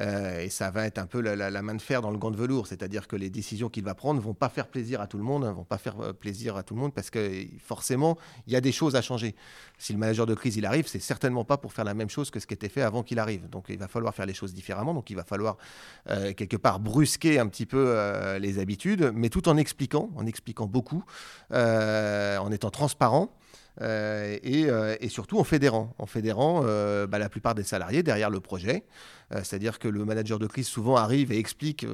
euh, 0.00 0.40
et 0.40 0.50
ça 0.50 0.70
va 0.70 0.86
être 0.86 0.98
un 0.98 1.06
peu 1.06 1.20
la, 1.20 1.62
main 1.62 1.74
de 1.74 1.82
fer 1.82 2.00
dans 2.00 2.12
le 2.12 2.18
gant 2.18 2.30
de 2.30 2.36
velours, 2.36 2.68
c'est-à-dire 2.68 3.08
que 3.08 3.16
les 3.16 3.28
décisions 3.28 3.68
qu'il 3.68 3.82
va 3.82 3.94
prendre 3.94 4.20
ne 4.20 4.24
vont 4.24 4.34
pas 4.34 4.48
faire 4.48 4.68
plaisir 4.68 5.00
à 5.00 5.08
tout 5.08 5.18
le 5.18 5.24
monde, 5.24 5.42
ne 5.42 5.48
hein, 5.48 5.52
vont 5.52 5.64
pas 5.64 5.78
faire 5.78 6.14
plaisir 6.14 6.56
à 6.56 6.62
tout 6.62 6.74
le 6.74 6.80
monde, 6.80 6.94
parce 6.94 7.10
que 7.10 7.44
forcément, 7.58 8.16
il 8.46 8.52
y 8.52 8.56
a 8.56 8.60
des 8.60 8.72
choses 8.72 8.94
à 8.94 9.02
changer. 9.02 9.34
Si 9.78 9.92
le 9.92 9.98
manager 9.98 10.26
de 10.26 10.34
crise 10.34 10.56
il 10.56 10.64
arrive, 10.66 10.86
c'est 10.86 11.00
certainement 11.00 11.44
pas 11.44 11.56
pour 11.56 11.72
faire 11.72 11.84
la 11.84 11.94
même 11.94 12.10
chose 12.10 12.30
que 12.30 12.38
ce 12.38 12.46
qui 12.46 12.54
était 12.54 12.68
fait 12.68 12.82
avant 12.82 13.02
qu'il 13.02 13.18
arrive. 13.18 13.48
Donc 13.48 13.66
il 13.68 13.78
va 13.78 13.88
falloir 13.88 14.14
faire 14.14 14.26
les 14.26 14.34
choses 14.34 14.54
différemment, 14.54 14.94
donc 14.94 15.10
il 15.10 15.16
va 15.16 15.24
falloir 15.24 15.56
quelque 16.06 16.56
part 16.56 16.78
brusquer 16.78 17.38
un 17.40 17.48
petit 17.48 17.66
peu 17.66 17.96
les 18.38 18.58
habitudes, 18.58 19.10
mais 19.14 19.28
tout 19.28 19.48
en 19.48 19.56
expliquant, 19.56 20.10
en 20.16 20.26
expliquant 20.26 20.66
beaucoup. 20.66 20.99
Euh, 21.52 22.38
en 22.38 22.52
étant 22.52 22.70
transparent. 22.70 23.34
Euh, 23.80 24.36
euh, 24.44 24.96
et, 25.00 25.08
surtout 25.08 25.38
en 25.38 25.44
fédérant, 25.44 25.94
bah, 25.98 27.18
la 27.18 27.28
plupart 27.28 27.54
des 27.54 27.62
salariés 27.62 28.02
derrière 28.02 28.30
le 28.30 28.40
projet. 28.40 28.84
C'est-à-dire 29.30 29.78
que 29.78 29.88
le 29.88 30.04
manager 30.04 30.38
de 30.38 30.46
crise 30.46 30.66
souvent 30.66 30.96
arrive 30.96 31.32
et 31.32 31.38
explique 31.38 31.86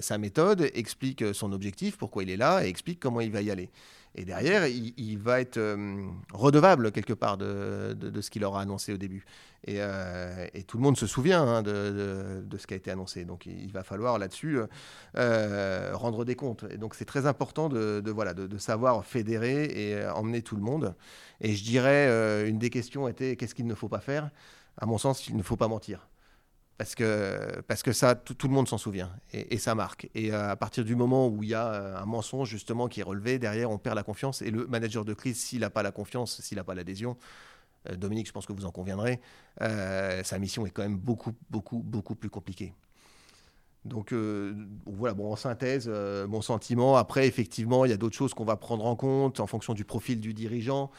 sa 0.00 0.18
méthode, 0.18 0.68
explique 0.74 1.24
son 1.32 1.52
objectif, 1.52 1.96
pourquoi 1.96 2.22
il 2.24 2.30
est 2.30 2.36
là, 2.36 2.64
et 2.64 2.68
explique 2.68 3.00
comment 3.00 3.20
il 3.20 3.30
va 3.30 3.40
y 3.40 3.50
aller. 3.50 3.70
Et 4.14 4.26
derrière, 4.26 4.66
il, 4.66 5.18
va 5.18 5.40
être 5.40 5.56
euh, 5.56 6.06
redevable 6.34 6.92
quelque 6.92 7.14
part 7.14 7.38
de, 7.38 8.20
ce 8.20 8.30
qu'il 8.30 8.44
aura 8.44 8.60
annoncé 8.60 8.92
au 8.92 8.98
début. 8.98 9.24
Et, 9.64 9.76
euh, 9.78 10.46
tout 10.66 10.76
le 10.76 10.82
monde 10.82 10.98
se 10.98 11.06
souvient 11.06 11.42
hein, 11.42 11.62
de, 11.62 12.44
ce 12.58 12.66
qui 12.66 12.74
a 12.74 12.76
été 12.76 12.90
annoncé. 12.90 13.24
Donc 13.24 13.46
il 13.46 13.72
va 13.72 13.82
falloir 13.82 14.18
là-dessus 14.18 14.58
euh, 15.16 15.92
rendre 15.94 16.26
des 16.26 16.36
comptes. 16.36 16.66
Et 16.70 16.76
donc 16.76 16.94
c'est 16.94 17.06
très 17.06 17.24
important 17.24 17.70
de, 17.70 18.10
voilà, 18.10 18.34
de, 18.34 18.58
savoir 18.58 19.06
fédérer 19.06 19.64
et 19.64 20.06
emmener 20.08 20.42
tout 20.42 20.56
le 20.56 20.62
monde. 20.62 20.94
Et 21.40 21.54
je 21.54 21.64
dirais, 21.64 22.46
une 22.46 22.58
des 22.58 22.70
questions 22.70 23.08
était 23.08 23.36
qu'est-ce 23.36 23.54
qu'il 23.54 23.66
ne 23.66 23.74
faut 23.74 23.88
pas 23.88 24.00
faire? 24.00 24.30
À 24.76 24.84
mon 24.84 24.98
sens, 24.98 25.26
il 25.28 25.36
ne 25.36 25.42
faut 25.42 25.56
pas 25.56 25.68
mentir 25.68 26.06
parce 26.82 26.96
que, 26.96 27.60
parce 27.68 27.84
que 27.84 27.92
ça, 27.92 28.16
tout, 28.16 28.48
le 28.48 28.52
monde 28.52 28.66
s'en 28.66 28.76
souvient 28.76 29.12
et, 29.32 29.56
ça 29.58 29.76
marque. 29.76 30.10
Et 30.16 30.32
euh, 30.32 30.50
à 30.50 30.56
partir 30.56 30.84
du 30.84 30.96
moment 30.96 31.28
où 31.28 31.44
il 31.44 31.50
y 31.50 31.54
a 31.54 31.68
euh, 31.68 31.96
un 31.96 32.06
mensonge 32.06 32.48
justement 32.48 32.88
qui 32.88 32.98
est 32.98 33.04
relevé, 33.04 33.38
derrière, 33.38 33.70
on 33.70 33.78
perd 33.78 33.94
la 33.94 34.02
confiance. 34.02 34.42
Et 34.42 34.50
le 34.50 34.66
manager 34.66 35.04
de 35.04 35.14
crise, 35.14 35.38
s'il 35.38 35.60
n'a 35.60 35.70
pas 35.70 35.84
la 35.84 35.92
confiance, 35.92 36.40
s'il 36.40 36.56
n'a 36.56 36.64
pas 36.64 36.74
l'adhésion, 36.74 37.16
euh, 37.88 37.94
Dominique, 37.94 38.26
je 38.26 38.32
pense 38.32 38.46
que 38.46 38.52
vous 38.52 38.64
en 38.64 38.72
conviendrez, 38.72 39.20
sa 39.60 40.38
mission 40.40 40.66
est 40.66 40.70
quand 40.70 40.82
même 40.82 40.98
beaucoup, 40.98 41.34
beaucoup, 41.50 41.78
beaucoup 41.78 42.16
plus 42.16 42.30
compliquée. 42.30 42.74
Donc 43.84 44.12
voilà, 44.84 45.14
bon, 45.14 45.30
en 45.30 45.36
synthèse, 45.36 45.88
mon 45.88 46.42
sentiment. 46.42 46.96
Après, 46.96 47.28
effectivement, 47.28 47.84
il 47.84 47.92
y 47.92 47.94
a 47.94 47.96
d'autres 47.96 48.16
choses 48.16 48.34
qu'on 48.34 48.44
va 48.44 48.56
prendre 48.56 48.84
en 48.86 48.96
compte 48.96 49.38
en 49.38 49.46
fonction 49.46 49.72
du 49.72 49.84
profil 49.84 50.18
du 50.18 50.34
dirigeant. 50.34 50.90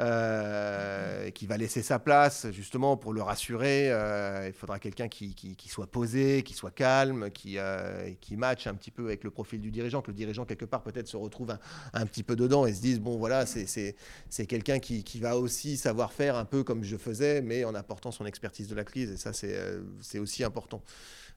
Euh, 0.00 1.28
qui 1.32 1.46
va 1.46 1.58
laisser 1.58 1.82
sa 1.82 1.98
place 1.98 2.46
justement 2.50 2.96
pour 2.96 3.12
le 3.12 3.20
rassurer. 3.20 3.92
Euh, 3.92 4.46
il 4.46 4.54
faudra 4.54 4.78
quelqu'un 4.78 5.06
qui, 5.06 5.34
qui, 5.34 5.68
soit 5.68 5.86
posé, 5.86 6.42
qui 6.42 6.54
soit 6.54 6.70
calme, 6.70 7.30
qui, 7.30 7.58
euh, 7.58 8.10
qui 8.22 8.38
matche 8.38 8.66
un 8.66 8.74
petit 8.74 8.90
peu 8.90 9.04
avec 9.04 9.22
le 9.22 9.30
profil 9.30 9.60
du 9.60 9.70
dirigeant, 9.70 10.00
que 10.00 10.10
le 10.10 10.16
dirigeant 10.16 10.46
quelque 10.46 10.64
part 10.64 10.82
peut-être 10.82 11.08
se 11.08 11.18
retrouve 11.18 11.50
un, 11.50 11.58
un, 11.92 12.06
petit 12.06 12.22
peu 12.22 12.36
dedans 12.36 12.64
et 12.64 12.72
se 12.72 12.80
dise, 12.80 13.00
bon 13.00 13.18
voilà, 13.18 13.44
c'est 13.44 14.46
quelqu'un 14.46 14.78
qui, 14.78 15.04
qui, 15.04 15.20
va 15.20 15.36
aussi 15.36 15.76
savoir 15.76 16.14
faire 16.14 16.36
un 16.36 16.46
peu 16.46 16.64
comme 16.64 16.84
je 16.84 16.96
faisais, 16.96 17.42
mais 17.42 17.64
en 17.64 17.74
apportant 17.74 18.12
son 18.12 18.24
expertise 18.24 18.68
de 18.68 18.74
la 18.74 18.84
crise. 18.84 19.10
Et 19.10 19.18
ça, 19.18 19.34
c'est 19.34 20.18
aussi 20.18 20.42
important. 20.42 20.82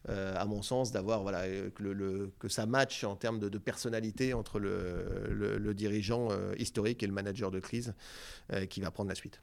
Euh, 0.07 0.35
à 0.37 0.45
mon 0.45 0.61
sens, 0.61 0.91
d'avoir 0.91 1.23
voilà, 1.23 1.45
euh, 1.45 1.69
que, 2.39 2.47
ça 2.47 2.67
matche 2.67 3.03
en 3.03 3.15
termes 3.15 3.39
de, 3.39 3.57
personnalité 3.57 4.35
entre 4.35 4.59
le, 4.59 5.31
le, 5.31 5.73
dirigeant 5.73 6.27
euh, 6.29 6.53
historique 6.59 7.01
et 7.01 7.07
le 7.07 7.13
manager 7.13 7.49
de 7.49 7.59
crise 7.59 7.95
qui 8.69 8.81
va 8.81 8.91
prendre 8.91 9.09
la 9.09 9.15
suite. 9.15 9.41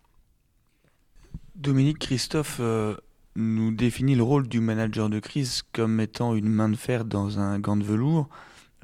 Dominique 1.57 1.99
Christophe 1.99 2.61
nous 3.35 3.73
définit 3.73 4.15
le 4.15 4.23
rôle 4.23 4.47
du 4.47 4.61
manager 4.61 5.09
de 5.09 5.19
crise 5.19 5.63
comme 5.73 5.99
étant 5.99 6.35
une 6.37 6.49
main 6.49 6.69
de 6.69 6.77
fer 6.77 7.05
dans 7.05 7.41
un 7.41 7.59
gant 7.59 7.77
de 7.77 7.83
velours. 7.83 8.29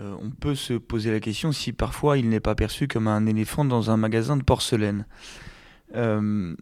on 0.00 0.30
peut 0.30 0.56
se 0.56 0.74
poser 0.74 1.12
la 1.12 1.20
question 1.20 1.52
si 1.52 1.72
parfois 1.72 2.18
il 2.18 2.28
n'est 2.28 2.40
pas 2.40 2.56
perçu 2.56 2.88
comme 2.88 3.06
un 3.06 3.26
éléphant 3.26 3.64
dans 3.64 3.90
un 3.90 3.96
magasin 3.96 4.36
de 4.36 4.42
porcelaine. 4.42 5.06
Euh, 5.94 6.54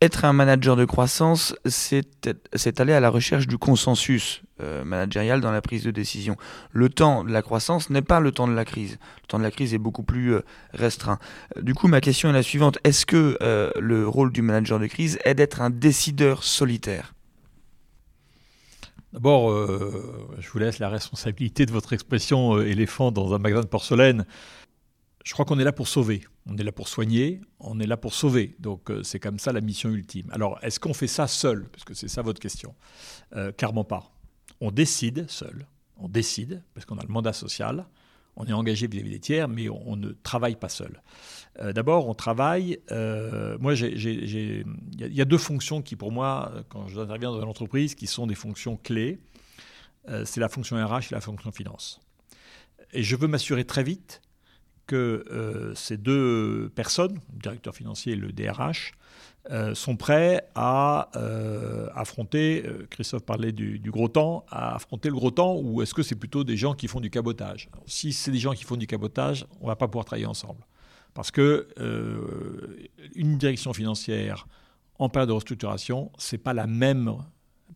être 0.00 0.24
un 0.24 0.32
manager 0.32 0.76
de 0.76 0.84
croissance, 0.84 1.54
c'est 1.66 2.80
aller 2.80 2.92
à 2.92 3.00
la 3.00 3.10
recherche 3.10 3.46
du 3.46 3.58
consensus 3.58 4.42
euh, 4.60 4.84
managérial 4.84 5.40
dans 5.40 5.50
la 5.50 5.60
prise 5.60 5.82
de 5.82 5.90
décision. 5.90 6.36
Le 6.72 6.88
temps 6.88 7.24
de 7.24 7.32
la 7.32 7.42
croissance 7.42 7.90
n'est 7.90 8.02
pas 8.02 8.20
le 8.20 8.30
temps 8.30 8.46
de 8.46 8.54
la 8.54 8.64
crise. 8.64 8.98
Le 9.22 9.26
temps 9.26 9.38
de 9.38 9.42
la 9.42 9.50
crise 9.50 9.74
est 9.74 9.78
beaucoup 9.78 10.04
plus 10.04 10.34
euh, 10.34 10.44
restreint. 10.72 11.18
Du 11.60 11.74
coup, 11.74 11.88
ma 11.88 12.00
question 12.00 12.30
est 12.30 12.32
la 12.32 12.42
suivante. 12.42 12.78
Est-ce 12.84 13.06
que 13.06 13.38
le 13.78 14.08
rôle 14.08 14.32
du 14.32 14.42
manager 14.42 14.78
de 14.78 14.86
crise 14.86 15.18
est 15.24 15.34
d'être 15.34 15.60
un 15.60 15.70
décideur 15.70 16.44
solitaire? 16.44 17.14
D'abord, 19.12 19.50
je 20.38 20.48
vous 20.50 20.58
laisse 20.60 20.78
la 20.78 20.88
responsabilité 20.88 21.66
de 21.66 21.72
votre 21.72 21.92
expression 21.92 22.60
éléphant 22.60 23.10
dans 23.10 23.34
un 23.34 23.38
magasin 23.38 23.62
de 23.62 23.66
porcelaine 23.66 24.24
je 25.24 25.32
crois 25.32 25.44
qu'on 25.44 25.58
est 25.58 25.64
là 25.64 25.72
pour 25.72 25.88
sauver, 25.88 26.22
on 26.46 26.56
est 26.56 26.64
là 26.64 26.72
pour 26.72 26.88
soigner, 26.88 27.40
on 27.58 27.80
est 27.80 27.86
là 27.86 27.96
pour 27.96 28.14
sauver. 28.14 28.56
Donc 28.58 28.90
euh, 28.90 29.02
c'est 29.02 29.20
comme 29.20 29.38
ça 29.38 29.52
la 29.52 29.60
mission 29.60 29.90
ultime. 29.90 30.28
Alors 30.32 30.58
est-ce 30.62 30.80
qu'on 30.80 30.94
fait 30.94 31.06
ça 31.06 31.26
seul? 31.26 31.68
Parce 31.70 31.84
que 31.84 31.94
c'est 31.94 32.08
ça 32.08 32.22
votre 32.22 32.40
question. 32.40 32.74
Euh, 33.36 33.52
clairement 33.52 33.84
pas. 33.84 34.12
On 34.60 34.70
décide 34.70 35.28
seul, 35.28 35.66
on 35.96 36.08
décide, 36.08 36.62
parce 36.74 36.86
qu'on 36.86 36.98
a 36.98 37.02
le 37.02 37.08
mandat 37.08 37.32
social, 37.32 37.86
on 38.36 38.46
est 38.46 38.52
engagé 38.52 38.86
vis-à-vis 38.86 39.10
des 39.10 39.20
tiers, 39.20 39.48
mais 39.48 39.68
on, 39.68 39.96
ne 39.96 40.10
travaille 40.10 40.56
pas 40.56 40.68
seul. 40.68 41.02
Euh, 41.60 41.72
d'abord, 41.72 42.08
on 42.08 42.14
travaille. 42.14 42.78
moi, 43.58 43.74
il 43.74 44.64
y, 44.98 45.20
a 45.20 45.24
deux 45.24 45.38
fonctions 45.38 45.82
qui, 45.82 45.96
pour 45.96 46.12
moi, 46.12 46.52
quand 46.68 46.88
j'interviens 46.88 47.32
dans 47.32 47.42
une 47.42 47.48
entreprise, 47.48 47.94
qui 47.94 48.06
sont 48.06 48.26
des 48.26 48.34
fonctions 48.34 48.76
clés. 48.76 49.18
c'est 50.24 50.40
la 50.40 50.48
fonction 50.48 50.76
RH 50.76 51.10
et 51.10 51.14
la 51.14 51.20
fonction 51.20 51.50
finance. 51.52 52.00
Et 52.92 53.02
je 53.02 53.16
veux 53.16 53.28
m'assurer 53.28 53.64
très 53.64 53.82
vite 53.82 54.22
que 54.90 55.24
euh, 55.30 55.72
ces 55.76 55.96
deux 55.96 56.72
personnes, 56.74 57.20
le 57.32 57.38
directeur 57.38 57.76
financier 57.76 58.14
et 58.14 58.16
le 58.16 58.32
DRH, 58.32 58.92
euh, 59.50 59.72
sont 59.72 59.96
prêts 59.96 60.48
à 60.56 61.10
euh, 61.14 61.88
affronter, 61.94 62.64
Christophe 62.90 63.24
parlait 63.24 63.52
du, 63.52 63.80
gros 63.86 64.08
temps, 64.08 64.44
à 64.50 64.74
affronter 64.74 65.08
le 65.08 65.14
gros 65.14 65.30
temps, 65.30 65.54
ou 65.54 65.80
est-ce 65.80 65.94
que 65.94 66.02
c'est 66.02 66.16
plutôt 66.16 66.42
des 66.42 66.56
gens 66.56 66.74
qui 66.74 66.88
font 66.88 67.00
du 67.00 67.08
cabotage? 67.08 67.70
Si 67.86 68.12
c'est 68.12 68.32
des 68.32 68.38
gens 68.38 68.52
qui 68.52 68.64
font 68.64 68.76
du 68.76 68.88
cabotage, 68.88 69.46
on 69.60 69.64
ne 69.64 69.68
va 69.68 69.76
pas 69.76 69.86
pouvoir 69.86 70.04
travailler 70.04 70.26
ensemble. 70.26 70.66
Parce 71.14 71.30
que 71.30 71.68
une 73.14 73.38
direction 73.38 73.72
financière 73.72 74.46
en 74.98 75.08
période 75.08 75.28
de 75.28 75.34
restructuration, 75.34 76.10
c'est 76.18 76.38
pas 76.38 76.52
la 76.52 76.66
même 76.66 77.16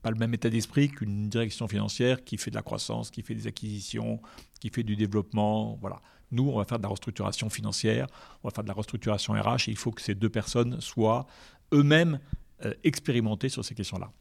pas 0.02 0.10
le 0.10 0.16
même 0.16 0.34
état 0.34 0.50
d'esprit 0.50 0.90
qu'une 0.90 1.30
direction 1.30 1.66
financière 1.66 2.24
qui 2.24 2.36
fait 2.36 2.50
de 2.50 2.56
la 2.56 2.62
croissance, 2.62 3.10
qui 3.10 3.22
fait 3.22 3.34
des 3.34 3.46
acquisitions, 3.46 4.20
qui 4.60 4.68
fait 4.68 4.82
du 4.82 4.96
développement. 4.96 5.78
Voilà. 5.80 6.02
Nous, 6.30 6.48
on 6.48 6.58
va 6.58 6.64
faire 6.64 6.78
de 6.78 6.82
la 6.82 6.88
restructuration 6.88 7.50
financière, 7.50 8.06
on 8.42 8.48
va 8.48 8.54
faire 8.54 8.64
de 8.64 8.68
la 8.68 8.74
restructuration 8.74 9.34
RH, 9.34 9.68
et 9.68 9.70
il 9.70 9.76
faut 9.76 9.90
que 9.90 10.02
ces 10.02 10.14
deux 10.14 10.28
personnes 10.28 10.80
soient 10.80 11.26
eux-mêmes 11.72 12.18
euh, 12.64 12.72
expérimentées 12.84 13.48
sur 13.48 13.64
ces 13.64 13.74
questions-là. 13.74 14.12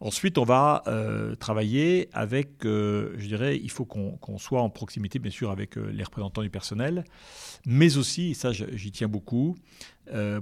Ensuite, 0.00 0.38
on 0.38 0.44
va 0.44 0.82
euh, 0.86 1.34
travailler 1.34 2.08
avec, 2.12 2.64
euh, 2.64 3.14
je 3.16 3.26
dirais, 3.26 3.58
il 3.62 3.70
faut 3.70 3.84
qu'on 3.84 4.38
soit 4.38 4.60
en 4.60 4.70
proximité, 4.70 5.18
bien 5.18 5.30
sûr, 5.30 5.50
avec 5.50 5.76
les 5.76 6.04
représentants 6.04 6.42
du 6.42 6.50
personnel, 6.50 7.04
mais 7.66 7.96
aussi, 7.96 8.30
et 8.30 8.34
ça 8.34 8.52
j'y 8.52 8.92
tiens 8.92 9.08
beaucoup, 9.08 9.56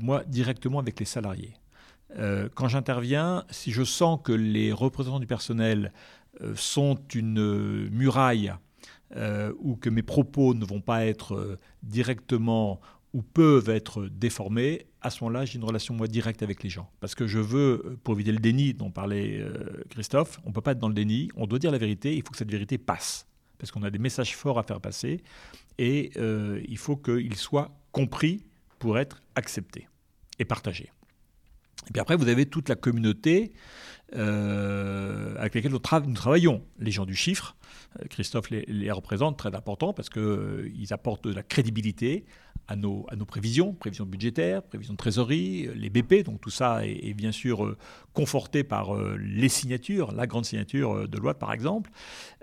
moi, 0.00 0.25
directement 0.27 0.79
avec 0.79 0.99
les 0.99 1.07
salariés. 1.07 1.55
quand 2.55 2.69
j'interviens, 2.69 3.45
si 3.50 3.71
je 3.71 3.85
sens 3.85 4.19
que 4.23 4.33
les 4.33 4.73
représentants 4.73 5.21
du 5.21 5.27
personnel 5.27 5.93
sont 6.55 6.99
une 7.15 7.88
muraille 7.91 8.53
ou 9.61 9.77
que 9.77 9.88
mes 9.88 10.03
propos 10.03 10.55
ne 10.55 10.65
vont 10.65 10.81
pas 10.81 11.07
être 11.07 11.59
directement 11.83 12.81
ou 13.15 13.23
peuvent 13.23 13.69
être 13.71 14.07
déformés, 14.07 14.87
à 15.00 15.11
ce 15.11 15.25
moment-là, 15.25 15.45
j'ai 15.45 15.57
une 15.57 15.65
relation 15.65 15.95
moi 15.95 16.09
directe 16.09 16.43
avec 16.43 16.62
les 16.62 16.71
gens. 16.71 16.91
Parce 17.00 17.15
que 17.15 17.27
je 17.27 17.38
veux, 17.38 17.83
euh, 17.85 17.99
pour 18.03 18.15
éviter 18.15 18.33
le 18.33 18.38
déni 18.38 18.75
dont 18.75 18.91
parlait 18.91 19.38
euh, 19.41 19.85
Christophe, 19.91 20.41
on 20.45 20.50
ne 20.50 20.55
peut 20.55 20.61
pas 20.61 20.73
être 20.73 20.79
dans 20.79 20.88
le 20.88 20.95
déni, 20.95 21.31
on 21.37 21.47
doit 21.47 21.59
dire 21.59 21.71
la 21.71 21.79
vérité, 21.79 22.15
il 22.15 22.23
faut 22.23 22.31
que 22.31 22.37
cette 22.37 22.50
vérité 22.50 22.79
passe. 22.79 23.27
Parce 23.59 23.73
qu'on 23.73 23.83
a 23.83 23.91
des 23.91 23.99
messages 23.99 24.37
forts 24.37 24.59
à 24.59 24.62
faire 24.62 24.81
passer 24.81 25.23
et 25.79 26.12
euh, 26.17 26.61
il 26.69 26.79
faut 26.79 26.97
qu'ils 26.97 27.37
soient 27.37 27.77
compris 27.93 28.45
pour 28.79 28.99
être 28.99 29.23
acceptés 29.35 29.88
et 30.38 30.45
partagés. 30.45 30.93
Et 31.88 31.93
puis 31.93 32.00
après, 32.00 32.17
vous 32.17 32.29
avez 32.29 32.47
toute 32.47 32.69
la 32.69 32.77
communauté 32.77 33.53
avec 34.12 35.55
laquelle 35.55 35.73
nous, 35.73 35.79
travaillons, 35.79 36.62
les 36.79 36.91
gens 36.91 37.07
du 37.07 37.15
chiffre. 37.15 37.57
Christophe 38.11 38.50
les, 38.50 38.91
représente, 38.91 39.38
très 39.38 39.55
important, 39.55 39.93
parce 39.93 40.09
qu'ils 40.09 40.93
apportent 40.93 41.27
de 41.27 41.35
la 41.35 41.43
crédibilité 41.43 42.25
à 42.69 42.77
nos, 42.77 43.07
prévisions, 43.27 43.73
prévisions 43.73 44.05
budgétaires, 44.05 44.62
prévisions 44.62 44.93
de 44.93 44.99
trésorerie, 44.99 45.69
les 45.75 45.88
BP. 45.88 46.23
Donc 46.25 46.41
tout 46.41 46.50
ça 46.50 46.87
est, 46.87 47.15
bien 47.15 47.33
sûr 47.33 47.65
euh, 47.65 47.79
conforté 48.12 48.62
par 48.62 48.95
euh, 48.95 49.17
les 49.19 49.49
signatures, 49.49 50.12
la 50.12 50.27
grande 50.27 50.45
signature 50.45 50.93
euh, 50.93 51.07
de 51.09 51.17
loi 51.17 51.38
par 51.38 51.53
exemple, 51.53 51.91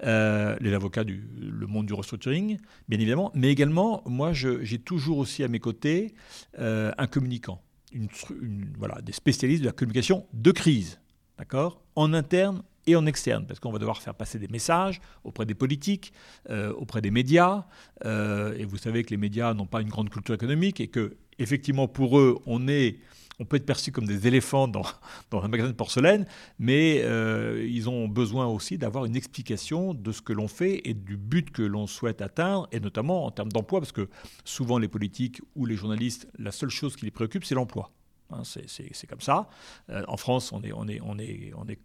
les 0.01 0.73
avocats 0.73 1.03
du 1.03 1.23
monde 1.67 1.85
du 1.85 1.93
restructuring, 1.93 2.57
bien 2.89 2.99
évidemment. 2.99 3.31
Mais 3.35 3.49
également, 3.49 4.01
moi, 4.05 4.33
j'ai 4.33 4.79
toujours 4.79 5.19
aussi 5.19 5.43
à 5.43 5.47
mes 5.47 5.59
côtés 5.59 6.13
un 6.57 7.07
communicant, 7.07 7.61
des 7.93 9.11
spécialistes 9.11 9.61
de 9.61 9.67
la 9.67 9.73
communication 9.73 10.25
de 10.33 10.51
crise, 10.51 10.99
d'accord, 11.37 11.81
en 11.95 12.13
interne 12.13 12.63
et 12.87 12.95
en 12.95 13.05
externe, 13.05 13.45
parce 13.47 13.59
qu'on 13.59 13.71
va 13.71 13.79
devoir 13.79 14.01
faire 14.01 14.13
passer 14.13 14.39
des 14.39 14.47
messages 14.47 15.01
auprès 15.23 15.45
des 15.45 15.55
politiques, 15.55 16.13
euh, 16.49 16.71
auprès 16.73 17.01
des 17.01 17.11
médias. 17.11 17.65
Euh, 18.05 18.55
et 18.57 18.65
vous 18.65 18.77
savez 18.77 19.03
que 19.03 19.09
les 19.09 19.17
médias 19.17 19.53
n'ont 19.53 19.65
pas 19.65 19.81
une 19.81 19.89
grande 19.89 20.09
culture 20.09 20.35
économique 20.35 20.79
et 20.79 20.87
que, 20.87 21.17
effectivement, 21.39 21.87
pour 21.87 22.19
eux, 22.19 22.37
on 22.45 22.67
est 22.67 22.97
on 23.39 23.43
peut 23.43 23.57
être 23.57 23.65
perçu 23.65 23.91
comme 23.91 24.05
des 24.05 24.27
éléphants 24.27 24.67
dans, 24.67 24.85
dans 25.31 25.43
un 25.43 25.47
magasin 25.47 25.69
de 25.69 25.75
porcelaine, 25.75 26.25
mais 26.59 27.01
euh, 27.03 27.67
ils 27.69 27.89
ont 27.89 28.07
besoin 28.07 28.47
aussi 28.47 28.77
d'avoir 28.77 29.05
une 29.05 29.15
explication 29.15 29.93
de 29.93 30.11
ce 30.11 30.21
que 30.21 30.31
l'on 30.33 30.47
fait 30.47 30.81
et 30.87 30.93
du 30.93 31.17
but 31.17 31.51
que 31.51 31.61
l'on 31.61 31.87
souhaite 31.87 32.21
atteindre, 32.21 32.67
et 32.71 32.79
notamment 32.79 33.25
en 33.25 33.31
termes 33.31 33.51
d'emploi, 33.51 33.81
parce 33.81 33.91
que 33.91 34.09
souvent 34.43 34.77
les 34.77 34.87
politiques 34.87 35.41
ou 35.55 35.65
les 35.65 35.75
journalistes, 35.75 36.27
la 36.39 36.51
seule 36.51 36.69
chose 36.69 36.95
qui 36.95 37.05
les 37.05 37.11
préoccupe, 37.11 37.43
c'est 37.43 37.55
l'emploi. 37.55 37.91
Hein, 38.35 38.43
c'est 38.43 39.07
comme 39.07 39.21
ça. 39.21 39.47
Euh, 39.89 40.03
en 40.07 40.17
France, 40.17 40.51
on 40.51 40.61
est, 40.61 41.01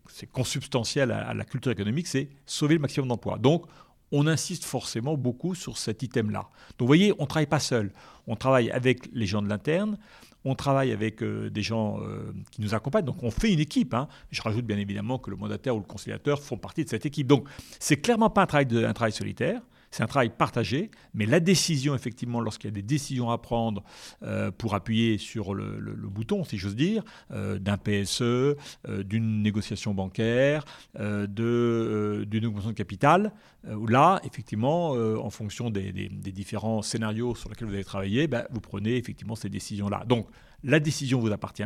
c'est 0.08 0.26
consubstantiel 0.26 1.10
à, 1.12 1.34
la 1.34 1.44
culture 1.44 1.72
économique, 1.72 2.06
c'est 2.06 2.28
sauver 2.46 2.74
le 2.74 2.80
maximum 2.80 3.08
d'emplois. 3.08 3.38
Donc, 3.38 3.66
on 4.12 4.26
insiste 4.26 4.64
forcément 4.64 5.16
beaucoup 5.16 5.54
sur 5.54 5.78
cet 5.78 6.02
item-là. 6.02 6.48
Donc, 6.78 6.80
vous 6.80 6.86
voyez, 6.86 7.12
on 7.18 7.22
ne 7.22 7.28
travaille 7.28 7.46
pas 7.46 7.60
seul. 7.60 7.92
On 8.26 8.34
travaille 8.34 8.70
avec 8.70 9.08
les 9.12 9.26
gens 9.26 9.40
de 9.40 9.48
l'interne. 9.48 9.98
On 10.44 10.54
travaille 10.54 10.90
avec 10.90 11.22
euh, 11.22 11.50
des 11.50 11.62
gens 11.62 12.00
euh, 12.00 12.32
qui 12.50 12.62
nous 12.62 12.74
accompagnent. 12.74 13.04
Donc, 13.04 13.22
on 13.22 13.30
fait 13.30 13.52
une 13.52 13.60
équipe. 13.60 13.94
Hein. 13.94 14.08
Je 14.30 14.42
rajoute 14.42 14.64
bien 14.64 14.78
évidemment 14.78 15.18
que 15.18 15.30
le 15.30 15.36
mandataire 15.36 15.76
ou 15.76 15.78
le 15.78 15.84
conciliateur 15.84 16.42
font 16.42 16.56
partie 16.56 16.84
de 16.84 16.88
cette 16.88 17.06
équipe. 17.06 17.26
Donc, 17.26 17.46
c'est 17.78 17.98
clairement 17.98 18.30
pas 18.30 18.42
un 18.42 18.46
travail 18.46 19.12
solitaire. 19.12 19.60
C'est 19.90 20.04
un 20.04 20.06
travail 20.06 20.30
partagé, 20.30 20.90
mais 21.14 21.26
la 21.26 21.40
décision, 21.40 21.96
effectivement, 21.96 22.40
lorsqu'il 22.40 22.68
y 22.68 22.72
a 22.72 22.74
des 22.74 22.82
décisions 22.82 23.30
à 23.30 23.38
prendre 23.38 23.82
euh, 24.22 24.52
pour 24.52 24.74
appuyer 24.74 25.18
sur 25.18 25.52
le, 25.52 25.80
bouton, 26.08 26.44
si 26.44 26.58
j'ose 26.58 26.76
dire, 26.76 27.02
euh, 27.32 27.58
d'un 27.58 27.76
PSE, 27.76 28.22
euh, 28.22 28.54
d'une 29.04 29.42
négociation 29.42 29.92
bancaire, 29.92 30.64
d'une 30.94 32.46
augmentation 32.46 32.70
de 32.70 32.76
capital, 32.76 33.32
là, 33.64 34.20
effectivement, 34.24 34.90
en 34.90 35.30
fonction 35.30 35.70
des, 35.70 35.92
différents 35.92 36.82
scénarios 36.82 37.34
sur 37.34 37.48
lesquels 37.48 37.68
vous 37.68 37.74
allez 37.74 37.84
travailler, 37.84 38.28
ben, 38.28 38.46
vous 38.50 38.60
prenez 38.60 38.96
effectivement 38.96 39.34
ces 39.34 39.48
décisions-là. 39.48 40.04
Donc, 40.06 40.28
la 40.62 40.78
décision 40.78 41.18
vous 41.18 41.32
appartient, 41.32 41.64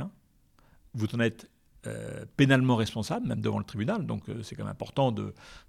vous 0.94 1.06
en 1.14 1.20
êtes 1.20 1.48
euh, 1.86 2.24
pénalement 2.36 2.76
responsable, 2.76 3.26
même 3.26 3.40
devant 3.40 3.58
le 3.58 3.64
tribunal. 3.64 4.06
Donc 4.06 4.28
euh, 4.28 4.42
c'est 4.42 4.54
quand 4.54 4.64
même 4.64 4.72
important 4.72 5.12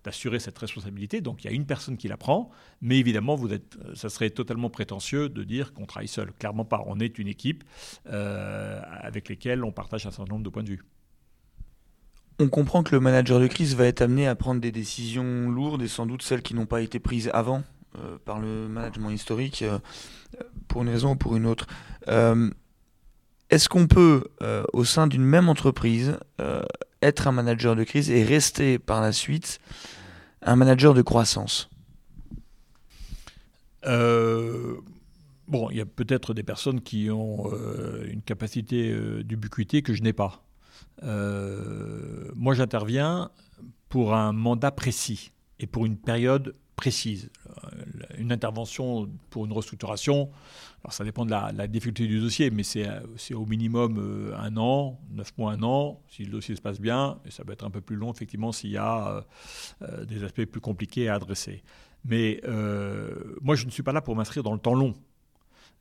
d'assurer 0.04 0.40
cette 0.40 0.58
responsabilité. 0.58 1.20
Donc 1.20 1.44
il 1.44 1.48
y 1.48 1.50
a 1.50 1.54
une 1.54 1.66
personne 1.66 1.98
qui 1.98 2.08
la 2.08 2.16
prend, 2.16 2.50
mais 2.82 2.98
évidemment, 2.98 3.36
vous 3.36 3.52
êtes, 3.52 3.78
euh, 3.84 3.96
ça 3.96 4.10
serait 4.10 4.30
totalement 4.30 4.70
prétentieux 4.70 5.28
de 5.30 5.44
dire 5.44 5.74
qu'on 5.74 5.86
travaille 5.86 6.08
seul. 6.08 6.32
Clairement 6.40 6.64
pas. 6.64 6.84
On 6.86 7.00
est 7.00 7.20
une 7.20 7.28
équipe 7.28 7.64
avec 8.06 9.30
lesquelles 9.30 9.64
on 9.64 9.72
partage 9.72 10.06
un 10.06 10.12
certain 10.12 10.32
nombre 10.32 10.44
de 10.44 10.50
points 10.50 10.64
de 10.64 10.70
vue. 10.70 10.84
On 12.40 12.50
comprend 12.50 12.84
que 12.84 12.94
le 12.94 13.00
manager 13.00 13.40
de 13.40 13.48
crise 13.48 13.76
va 13.76 13.86
être 13.86 14.02
amené 14.02 14.28
à 14.28 14.36
prendre 14.36 14.62
des 14.62 14.72
décisions 14.72 15.50
lourdes 15.50 15.82
et 15.82 15.88
sans 15.88 16.06
doute 16.06 16.22
celles 16.22 16.42
qui 16.42 16.54
n'ont 16.54 16.66
pas 16.66 16.82
été 16.82 17.00
prises 17.00 17.30
avant 17.34 17.64
par 18.26 18.40
le 18.40 18.68
management 18.68 19.10
historique, 19.10 19.64
pour 20.68 20.82
une 20.84 20.90
raison 20.90 21.12
ou 21.12 21.16
pour 21.16 21.36
une 21.36 21.46
autre. 21.46 21.68
Est-ce 23.50 23.70
qu'on 23.70 23.88
peut, 23.88 24.24
euh, 24.42 24.64
au 24.74 24.84
sein 24.86 25.08
d'une 25.08 25.24
même 25.24 25.50
entreprise, 25.50 26.18
euh, 26.42 26.64
être 27.02 27.28
un 27.28 27.32
manager 27.32 27.76
de 27.76 27.84
crise 27.84 28.10
et 28.10 28.24
rester 28.24 28.80
par 28.80 29.02
la 29.02 29.12
suite 29.12 29.60
un 30.42 30.56
manager 30.56 30.94
de 30.94 31.02
croissance? 31.02 31.70
Euh, 33.86 34.76
Bon, 35.48 35.70
il 35.70 35.78
y 35.78 35.82
a 35.82 35.86
peut-être 35.86 36.34
des 36.34 36.42
personnes 36.42 36.82
qui 36.82 37.12
ont 37.12 37.52
une 38.04 38.24
capacité 38.24 38.92
d'ubiquité 39.24 39.84
que 39.84 39.94
je 39.94 40.02
n'ai 40.02 40.12
pas. 40.12 40.44
moi, 41.04 42.56
j'interviens 42.56 43.30
pour 43.88 44.16
un 44.16 44.34
mandat 44.34 44.72
précis 44.72 45.34
et 45.60 45.68
pour 45.68 45.86
une 45.86 45.98
période 45.98 46.56
précise. 46.76 47.30
Une 48.18 48.32
intervention 48.32 49.10
pour 49.30 49.46
une 49.46 49.54
restructuration, 49.54 50.30
alors 50.86 50.94
ça 50.94 51.04
dépend 51.04 51.26
de 51.26 51.32
la, 51.32 51.68
difficulté 51.68 52.06
du 52.06 52.20
dossier, 52.20 52.52
mais 52.52 52.62
c'est 52.62 53.34
au 53.34 53.48
minimum 53.48 53.98
euh, 53.98 54.38
un 54.38 54.56
an, 54.56 55.00
neuf 55.10 55.36
mois, 55.36 55.54
un 55.54 55.64
an, 55.64 56.00
si 56.08 56.26
le 56.26 56.32
dossier 56.32 56.56
se 56.56 56.62
passe 56.62 56.80
bien, 56.80 57.18
et 57.26 57.32
ça 57.32 57.44
peut 57.44 57.54
être 57.54 57.66
un 57.66 57.72
peu 57.72 57.82
plus 57.82 57.96
long, 57.96 58.12
effectivement, 58.12 58.52
s'il 58.52 58.70
y 58.70 58.78
a 58.78 59.08
euh, 59.08 59.22
euh, 59.82 60.06
des 60.06 60.24
aspects 60.24 60.46
plus 60.46 60.62
compliqués 60.62 61.10
à 61.10 61.16
adresser. 61.16 61.64
Mais 62.08 62.40
moi, 63.42 63.56
je 63.56 63.66
ne 63.66 63.72
suis 63.72 63.82
pas 63.82 63.94
là 63.94 64.02
pour 64.02 64.16
m'inscrire 64.16 64.44
dans 64.44 64.54
le 64.54 64.60
temps 64.60 64.76
long. 64.76 64.94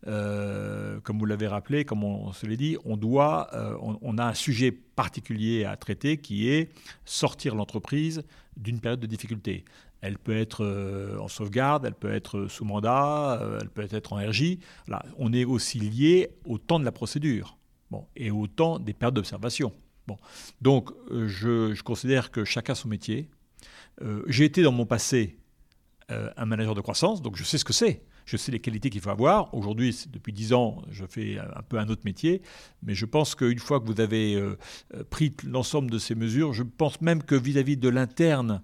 comme 0.06 1.18
vous 1.18 1.26
l'avez 1.26 1.48
rappelé, 1.48 1.84
comme 1.84 2.02
on, 2.02 2.32
se 2.32 2.46
l'est 2.46 2.56
dit, 2.56 2.78
on 2.86 2.96
doit, 2.96 3.50
on, 3.82 4.16
a 4.16 4.24
un 4.24 4.32
sujet 4.32 4.72
particulier 4.72 5.66
à 5.66 5.76
traiter 5.76 6.16
qui 6.16 6.48
est 6.48 6.70
sortir 7.04 7.54
l'entreprise 7.54 8.22
d'une 8.56 8.80
période 8.80 9.00
de 9.00 9.06
difficulté. 9.06 9.66
Elle 10.04 10.18
peut 10.18 10.36
être 10.36 10.66
euh, 10.66 11.16
en 11.18 11.28
sauvegarde, 11.28 11.86
elle 11.86 11.94
peut 11.94 12.12
être 12.12 12.46
sous 12.48 12.66
mandat, 12.66 13.40
euh, 13.40 13.58
elle 13.62 13.70
peut 13.70 13.88
être 13.90 14.12
en 14.12 14.16
RJ. 14.16 14.58
Là, 14.86 15.02
on 15.16 15.32
est 15.32 15.46
aussi 15.46 15.80
lié 15.80 16.28
au 16.44 16.58
temps 16.58 16.78
de 16.78 16.84
la 16.84 16.92
procédure 16.92 17.56
bon, 17.90 18.04
et 18.14 18.30
au 18.30 18.46
temps 18.46 18.78
des 18.78 18.92
périodes 18.92 19.14
d'observation. 19.14 19.72
Bon. 20.06 20.18
Donc, 20.60 20.90
euh, 21.10 21.26
je, 21.26 21.80
considère 21.80 22.30
que 22.30 22.44
chacun 22.44 22.74
son 22.74 22.88
métier. 22.88 23.30
J'ai 24.26 24.44
été 24.44 24.62
dans 24.62 24.72
mon 24.72 24.86
passé 24.86 25.38
un 26.08 26.44
manager 26.44 26.74
de 26.74 26.80
croissance, 26.80 27.22
donc 27.22 27.36
je 27.36 27.44
sais 27.44 27.58
ce 27.58 27.64
que 27.64 27.72
c'est 27.72 28.02
je 28.24 28.36
sais 28.36 28.52
les 28.52 28.60
qualités 28.60 28.90
qu'il 28.90 29.00
faut 29.00 29.10
avoir. 29.10 29.52
Aujourd'hui, 29.54 29.96
depuis 30.10 30.32
dix 30.32 30.52
ans, 30.52 30.82
je 30.90 31.04
fais 31.06 31.38
un 31.38 31.62
peu 31.62 31.78
un 31.78 31.88
autre 31.88 32.02
métier, 32.04 32.42
mais 32.82 32.94
je 32.94 33.04
pense 33.04 33.34
qu'une 33.34 33.58
fois 33.58 33.80
que 33.80 33.86
vous 33.86 34.00
avez 34.00 34.34
euh, 34.34 34.56
euh, 34.94 35.04
pris 35.08 35.34
l'ensemble 35.44 35.90
de 35.90 35.98
ces 35.98 36.14
mesures, 36.14 36.52
je 36.52 36.62
pense 36.62 37.00
même 37.00 37.22
que 37.22 37.34
vis-à-vis 37.34 37.76
de 37.76 37.88
l'interne 37.88 38.62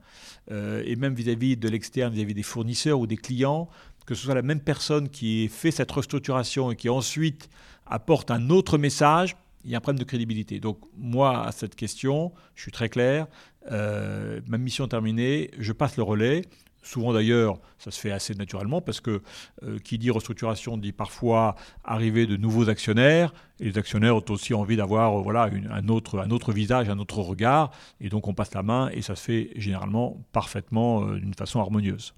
euh, 0.51 0.83
et 0.87 0.97
même 0.97 1.15
vis-à-vis 1.15 1.57
de 1.57 1.69
l'externe, 1.69 2.13
vis-à-vis 2.13 2.35
des 2.35 2.43
fournisseurs 2.43 2.99
ou 2.99 3.07
des 3.07 3.17
clients, 3.17 3.69
que 4.07 4.15
ce 4.15 4.25
soit 4.25 4.35
la 4.35 4.43
même 4.43 4.61
personne 4.61 5.09
qui 5.09 5.49
fait 5.49 5.71
cette 5.71 5.91
restructuration 5.91 6.71
et 6.71 6.77
qui 6.77 6.89
ensuite 6.89 7.49
apporte 7.87 8.31
un 8.31 8.51
autre 8.51 8.79
message, 8.79 9.37
il 9.65 9.71
y 9.71 9.75
a 9.75 9.79
un 9.79 9.81
problème 9.81 9.99
de 9.99 10.05
crédibilité. 10.05 10.59
Donc 10.59 10.79
moi, 10.97 11.47
à 11.47 11.53
cette 11.53 11.75
question, 11.75 12.33
je 12.55 12.63
suis 12.63 12.73
très 12.73 12.89
clair. 12.89 13.27
ma 13.71 14.59
mission 14.59 14.89
terminée, 14.89 15.51
je 15.59 15.73
passe 15.73 15.99
le 15.99 16.03
relais. 16.03 16.43
Souvent 16.83 17.13
d'ailleurs, 17.13 17.59
ça 17.79 17.91
se 17.91 18.01
fait 18.01 18.11
assez 18.11 18.35
naturellement 18.35 18.81
parce 18.81 19.01
que 19.01 19.21
euh, 19.63 19.79
qui 19.79 19.99
dit 19.99 20.11
restructuration 20.11 20.79
dit 20.79 20.93
parfois 20.93 21.55
arriver 21.85 22.27
de 22.27 22.37
nouveaux 22.37 22.71
actionnaires. 22.71 23.35
Et 23.59 23.65
les 23.65 23.79
actionnaires 23.79 24.17
ont 24.17 24.25
aussi 24.31 24.55
envie 24.55 24.77
d'avoir 24.77 25.19
euh, 25.19 25.23
voilà, 25.23 25.51
un, 25.71 25.89
autre, 25.89 26.21
un 26.21 26.31
autre 26.31 26.53
visage, 26.53 26.89
un 26.89 26.99
autre 26.99 27.19
regard. 27.19 27.71
Et 28.01 28.09
donc 28.09 28.29
on 28.29 28.35
passe 28.35 28.55
la 28.55 28.63
main 28.63 28.89
et 28.95 29.03
ça 29.03 29.15
se 29.15 29.23
fait 29.23 29.51
généralement 29.57 30.17
parfaitement 30.33 31.05
euh, 31.05 31.19
d'une 31.19 31.35
façon 31.35 31.61
harmonieuse. 31.61 32.15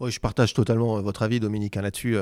Oui, 0.00 0.10
je 0.10 0.20
partage 0.20 0.52
totalement 0.52 1.00
votre 1.00 1.22
avis, 1.22 1.40
Dominique, 1.40 1.76
hein, 1.76 1.82
là-dessus. 1.82 2.16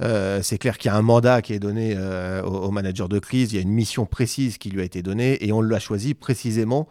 c'est 0.00 0.58
clair 0.58 0.76
qu'il 0.76 0.90
y 0.90 0.92
a 0.92 0.96
un 0.96 1.02
mandat 1.02 1.40
qui 1.40 1.52
est 1.52 1.60
donné 1.60 1.96
au, 2.44 2.72
manager 2.72 3.08
de 3.08 3.20
crise, 3.20 3.52
il 3.52 3.56
y 3.56 3.58
a 3.60 3.62
une 3.62 3.70
mission 3.70 4.06
précise 4.06 4.58
qui 4.58 4.70
lui 4.70 4.80
a 4.80 4.84
été 4.84 5.02
donnée 5.02 5.42
et 5.42 5.52
on 5.52 5.60
l'a 5.60 5.78
choisi 5.78 6.14
précisément 6.14 6.88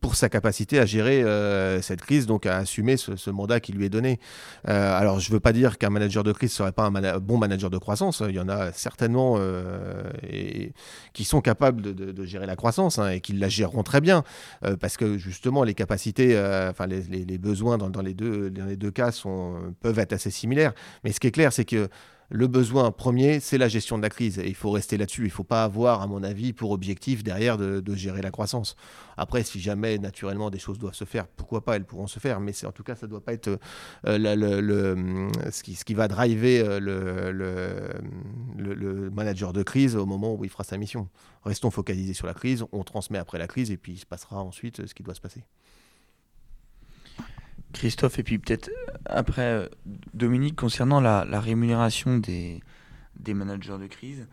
pour 0.00 0.14
sa 0.14 0.28
capacité 0.28 0.78
à 0.78 0.86
gérer 0.86 1.22
euh, 1.22 1.82
cette 1.82 2.00
crise, 2.00 2.26
donc 2.26 2.46
à 2.46 2.58
assumer 2.58 2.96
ce, 2.96 3.30
mandat 3.30 3.60
qui 3.60 3.72
lui 3.72 3.84
est 3.84 3.90
donné. 3.90 4.20
Euh, 4.68 4.98
alors, 4.98 5.20
je 5.20 5.30
ne 5.30 5.34
veux 5.34 5.40
pas 5.40 5.52
dire 5.52 5.78
qu'un 5.78 5.90
manager 5.90 6.24
de 6.24 6.32
crise 6.32 6.50
ne 6.50 6.54
serait 6.54 6.72
pas 6.72 6.84
un 6.84 7.18
bon 7.18 7.38
manager 7.38 7.70
de 7.70 7.78
croissance. 7.78 8.22
Il 8.28 8.34
y 8.34 8.40
en 8.40 8.48
a 8.48 8.72
certainement 8.72 9.36
euh, 9.38 10.02
qui 11.12 11.24
sont 11.24 11.40
capables 11.40 11.82
de, 11.82 12.24
gérer 12.24 12.46
la 12.46 12.56
croissance 12.56 12.98
hein, 12.98 13.10
et 13.10 13.20
qui 13.20 13.32
la 13.32 13.48
géreront 13.48 13.82
très 13.82 14.00
bien, 14.00 14.22
parce 14.80 14.96
que 14.96 15.16
justement, 15.18 15.64
les 15.64 15.74
capacités, 15.74 16.38
enfin 16.68 16.86
les, 16.86 17.38
besoins 17.38 17.78
dans, 17.78 18.02
les 18.02 18.14
deux, 18.14 18.50
dans 18.50 18.66
les 18.66 18.76
deux 18.76 18.90
cas 18.90 19.12
peuvent 19.80 19.98
être 19.98 20.12
assez 20.12 20.30
similaires. 20.30 20.72
Mais 21.04 21.12
ce 21.12 21.20
qui 21.20 21.26
est 21.26 21.32
clair, 21.32 21.52
c'est 21.52 21.64
que 21.64 21.88
le 22.30 22.46
besoin 22.46 22.90
premier, 22.90 23.40
c'est 23.40 23.56
la 23.56 23.68
gestion 23.68 23.96
de 23.96 24.02
la 24.02 24.10
crise. 24.10 24.40
Il 24.44 24.54
faut 24.54 24.70
rester 24.70 24.98
là-dessus. 24.98 25.22
Il 25.22 25.28
ne 25.28 25.30
faut 25.30 25.44
pas 25.44 25.64
avoir, 25.64 26.02
à 26.02 26.06
mon 26.06 26.22
avis, 26.22 26.52
pour 26.52 26.72
objectif 26.72 27.24
derrière 27.24 27.56
de, 27.56 27.94
gérer 27.94 28.20
la 28.20 28.30
croissance. 28.30 28.76
Après, 29.16 29.42
si 29.42 29.60
jamais, 29.60 29.98
naturellement, 29.98 30.50
des 30.50 30.58
choses 30.58 30.78
doivent 30.78 30.94
se 30.94 31.06
faire, 31.06 31.26
pourquoi 31.26 31.64
pas, 31.64 31.76
elles 31.76 31.86
pourront 31.86 32.06
se 32.06 32.20
faire. 32.20 32.38
Mais 32.40 32.52
en 32.66 32.72
tout 32.72 32.82
cas, 32.82 32.94
ça 32.96 33.06
ne 33.06 33.10
doit 33.10 33.24
pas 33.24 33.32
être 33.32 33.58
euh, 34.06 34.18
le, 34.18 35.50
ce, 35.50 35.62
qui, 35.62 35.74
ce, 35.74 35.84
qui, 35.86 35.94
va 35.94 36.06
driver 36.06 36.60
euh, 36.60 36.80
le, 36.80 38.74
le, 38.74 39.10
manager 39.10 39.54
de 39.54 39.62
crise 39.62 39.96
au 39.96 40.04
moment 40.04 40.34
où 40.34 40.44
il 40.44 40.50
fera 40.50 40.64
sa 40.64 40.76
mission. 40.76 41.08
Restons 41.44 41.70
focalisés 41.70 42.14
sur 42.14 42.26
la 42.26 42.34
crise, 42.34 42.64
on 42.72 42.84
transmet 42.84 43.18
après 43.18 43.38
la 43.38 43.46
crise 43.46 43.70
et 43.70 43.78
puis 43.78 43.92
il 43.92 43.98
se 43.98 44.06
passera 44.06 44.42
ensuite 44.42 44.86
ce 44.86 44.94
qui 44.94 45.02
doit 45.02 45.14
se 45.14 45.20
passer. 45.20 45.44
Christophe, 47.72 48.18
et 48.18 48.22
puis 48.22 48.38
peut-être 48.38 48.70
après 49.04 49.52
euh, 49.52 49.68
Dominique, 50.14 50.56
concernant 50.56 51.00
la, 51.00 51.40
rémunération 51.40 52.18
des, 52.18 52.62
managers 53.26 53.78
de 53.78 53.86
crise, 53.86 54.28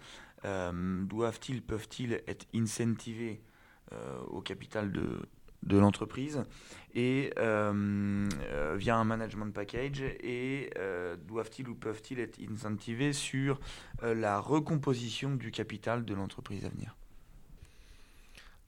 euh, 0.46 1.04
doivent-ils, 1.04 1.62
peuvent-ils 1.62 2.14
être 2.28 2.46
incentivés 2.56 3.42
euh, 3.92 4.20
au 4.28 4.42
capital 4.42 4.92
de, 4.92 5.22
de 5.64 5.78
l'entreprise 5.78 6.44
et 6.94 7.32
via 7.36 8.96
un 8.96 9.04
management 9.04 9.54
package 9.54 10.02
et 10.02 10.70
doivent-ils 11.28 11.68
ou 11.68 11.76
peuvent-ils 11.76 12.20
être 12.20 12.40
incentivés 12.50 13.12
sur 13.12 13.60
la 14.02 14.40
recomposition 14.40 15.36
du 15.36 15.52
capital 15.52 16.06
de 16.06 16.14
l'entreprise 16.14 16.64
à 16.66 16.70
venir? 16.70 16.96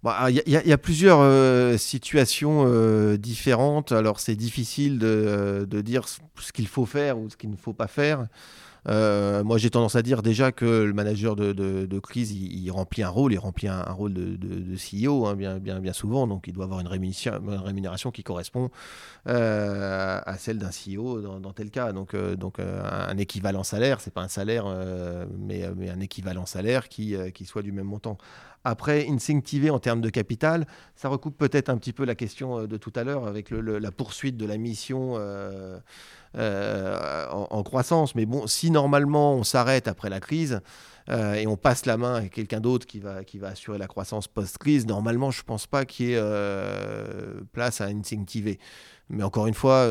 Il 0.04 0.06
bah, 0.06 0.30
y, 0.30 0.72
a 0.72 0.78
plusieurs 0.78 1.20
euh, 1.22 1.76
situations 1.78 2.66
euh, 2.68 3.18
différentes. 3.18 3.92
Alors, 3.92 4.20
c'est 4.20 4.36
difficile 4.36 5.00
euh, 5.02 5.66
de, 5.66 5.82
dire 5.82 6.08
ce 6.08 6.52
qu'il 6.52 6.68
faut 6.68 6.86
faire 6.86 7.18
ou 7.18 7.30
ce 7.30 7.38
qu'il 7.38 7.50
ne 7.50 7.56
faut 7.56 7.74
pas 7.74 7.88
faire. 7.88 8.28
Moi, 8.88 9.58
j'ai 9.58 9.70
tendance 9.70 9.96
à 9.96 10.02
dire 10.02 10.22
déjà 10.22 10.52
que 10.52 10.66
le 10.66 10.94
manager 10.94 11.36
de, 11.36 12.00
crise, 12.00 12.32
il, 12.32 12.70
remplit 12.72 13.04
un 13.04 13.10
rôle, 13.10 13.34
il 13.34 13.40
remplit 13.40 13.68
un, 13.68 13.82
rôle 13.84 14.14
de, 14.14 14.76
CEO 14.76 15.26
hein, 15.26 15.36
bien, 15.36 15.94
souvent, 15.94 16.28
donc 16.28 16.48
il 16.48 16.54
doit 16.54 16.66
avoir 16.66 16.80
une 16.80 16.88
rémunération, 16.88 18.12
qui 18.12 18.24
correspond 18.24 18.70
à 19.26 20.36
celle 20.38 20.58
d'un 20.58 20.70
CEO 20.70 21.22
dans, 21.22 21.54
tel 21.54 21.70
cas. 21.70 21.92
Donc, 21.92 22.16
donc 22.16 22.60
un 22.60 23.18
équivalent 23.18 23.64
salaire, 23.64 24.00
c'est 24.02 24.14
pas 24.14 24.22
un 24.22 24.28
salaire, 24.28 24.66
mais, 25.38 25.64
un 25.66 26.00
équivalent 26.00 26.46
salaire 26.46 26.90
qui, 26.90 27.16
soit 27.46 27.62
du 27.62 27.72
même 27.72 27.86
montant. 27.86 28.18
Après, 28.64 29.08
incentiver 29.08 29.70
en 29.70 29.80
termes 29.80 30.02
de 30.02 30.10
capital, 30.10 30.68
ça 30.96 31.08
recoupe 31.08 31.38
peut-être 31.38 31.70
un 31.70 31.78
petit 31.78 31.94
peu 31.94 32.04
la 32.04 32.16
question 32.16 32.60
euh, 32.60 32.68
de 32.68 32.76
tout 32.76 32.92
à 32.98 33.06
l'heure 33.06 33.26
avec 33.26 33.50
la 33.50 33.92
poursuite 33.92 34.36
de 34.36 34.46
la 34.46 34.58
mission 34.58 35.14
euh, 35.16 35.80
euh, 36.38 37.28
en, 37.30 37.64
croissance. 37.64 38.16
Mais 38.16 38.26
bon, 38.26 38.48
si 38.48 38.72
normalement 38.72 39.34
on 39.34 39.44
s'arrête 39.44 39.88
après 39.88 40.10
la 40.10 40.20
crise 40.20 40.62
et 41.10 41.48
on 41.48 41.56
passe 41.56 41.86
la 41.86 41.96
main 41.96 42.16
à 42.16 42.28
quelqu'un 42.28 42.60
d'autre 42.60 42.86
qui 42.86 43.00
va, 43.00 43.24
qui 43.24 43.38
va 43.38 43.48
assurer 43.48 43.78
la 43.78 43.88
croissance 43.88 44.28
post-crise, 44.28 44.86
normalement, 44.86 45.32
je 45.32 45.40
ne 45.40 45.46
pense 45.46 45.66
pas 45.66 45.86
qu'il 45.86 46.08
y 46.08 46.14
ait 46.14 46.22
place 47.54 47.80
à 47.80 47.86
incentiver. 47.86 48.60
Mais 49.10 49.24
encore 49.24 49.48
une 49.48 49.54
fois, 49.54 49.88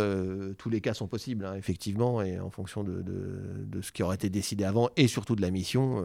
tous 0.59 0.69
les 0.69 0.83
cas 0.83 0.93
sont 0.93 1.07
possibles, 1.07 1.47
hein, 1.47 1.55
effectivement, 1.55 2.21
et 2.21 2.39
en 2.39 2.51
fonction 2.51 2.85
de, 2.85 3.03
de, 3.03 3.81
ce 3.81 3.93
qui 3.93 4.03
aurait 4.03 4.17
été 4.17 4.29
décidé 4.29 4.65
avant 4.65 4.91
et 4.99 5.09
surtout 5.09 5.37
de 5.37 5.41
la 5.41 5.51
mission, 5.51 6.05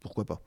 pourquoi 0.00 0.26
pas. 0.26 0.42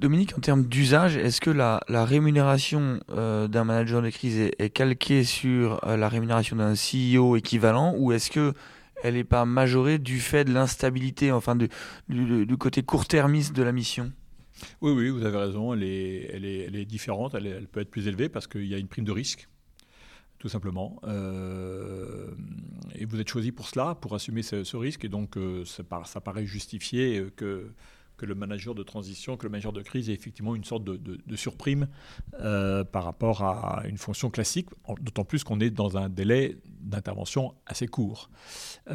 Dominique, 0.00 0.32
en 0.34 0.40
termes 0.40 0.64
d'usage, 0.64 1.18
est-ce 1.18 1.42
que 1.42 1.50
la, 1.50 1.82
rémunération 1.90 3.00
euh, 3.10 3.48
d'un 3.48 3.64
manager 3.64 4.00
de 4.00 4.08
crise 4.08 4.38
est, 4.58 4.70
calquée 4.70 5.24
sur 5.24 5.86
euh, 5.86 5.98
la 5.98 6.08
rémunération 6.08 6.56
d'un 6.56 6.72
CEO 6.72 7.36
équivalent 7.36 7.94
ou 7.98 8.10
est-ce 8.12 8.30
que 8.30 8.54
elle 9.02 9.14
n'est 9.14 9.24
pas 9.24 9.44
majorée 9.44 9.98
du 9.98 10.18
fait 10.18 10.44
de 10.44 10.54
l'instabilité, 10.54 11.32
enfin 11.32 11.54
du, 11.54 12.56
côté 12.58 12.82
court-termiste 12.82 13.54
de 13.54 13.62
la 13.62 13.72
mission? 13.72 14.10
Oui, 14.80 14.92
oui, 14.92 15.10
vous 15.10 15.26
avez 15.26 15.36
raison, 15.36 15.74
elle 15.74 15.82
est, 15.82 16.84
différente, 16.86 17.34
elle, 17.34 17.68
peut 17.70 17.80
être 17.80 17.90
plus 17.90 18.08
élevée 18.08 18.30
parce 18.30 18.46
qu'il 18.46 18.66
y 18.66 18.74
a 18.74 18.78
une 18.78 18.88
prime 18.88 19.04
de 19.04 19.12
risque 19.12 19.48
tout 20.38 20.48
simplement. 20.48 20.98
Euh, 21.04 22.30
et 22.94 23.04
vous 23.04 23.20
êtes 23.20 23.28
choisi 23.28 23.52
pour 23.52 23.68
cela, 23.68 23.94
pour 23.94 24.14
assumer 24.14 24.40
ce, 24.40 24.76
risque, 24.78 25.04
et 25.04 25.10
donc 25.10 25.36
ça, 25.66 26.20
paraît 26.22 26.46
justifié 26.46 27.26
que 27.36 27.70
que 28.20 28.26
le 28.26 28.34
manager 28.34 28.74
de 28.74 28.82
transition, 28.82 29.38
que 29.38 29.44
le 29.44 29.50
manager 29.50 29.72
de 29.72 29.80
crise 29.80 30.10
ait 30.10 30.12
effectivement 30.12 30.54
une 30.54 30.64
sorte 30.64 30.84
de, 30.84 31.36
surprime 31.36 31.88
euh, 32.40 32.84
par 32.84 33.04
rapport 33.04 33.42
à 33.42 33.82
une 33.86 33.96
fonction 33.96 34.28
classique, 34.28 34.68
d'autant 35.00 35.24
plus 35.24 35.42
qu'on 35.42 35.58
est 35.58 35.70
dans 35.70 35.96
un 35.96 36.10
délai 36.10 36.58
d'intervention 36.82 37.54
assez 37.64 37.88
court. 37.88 38.28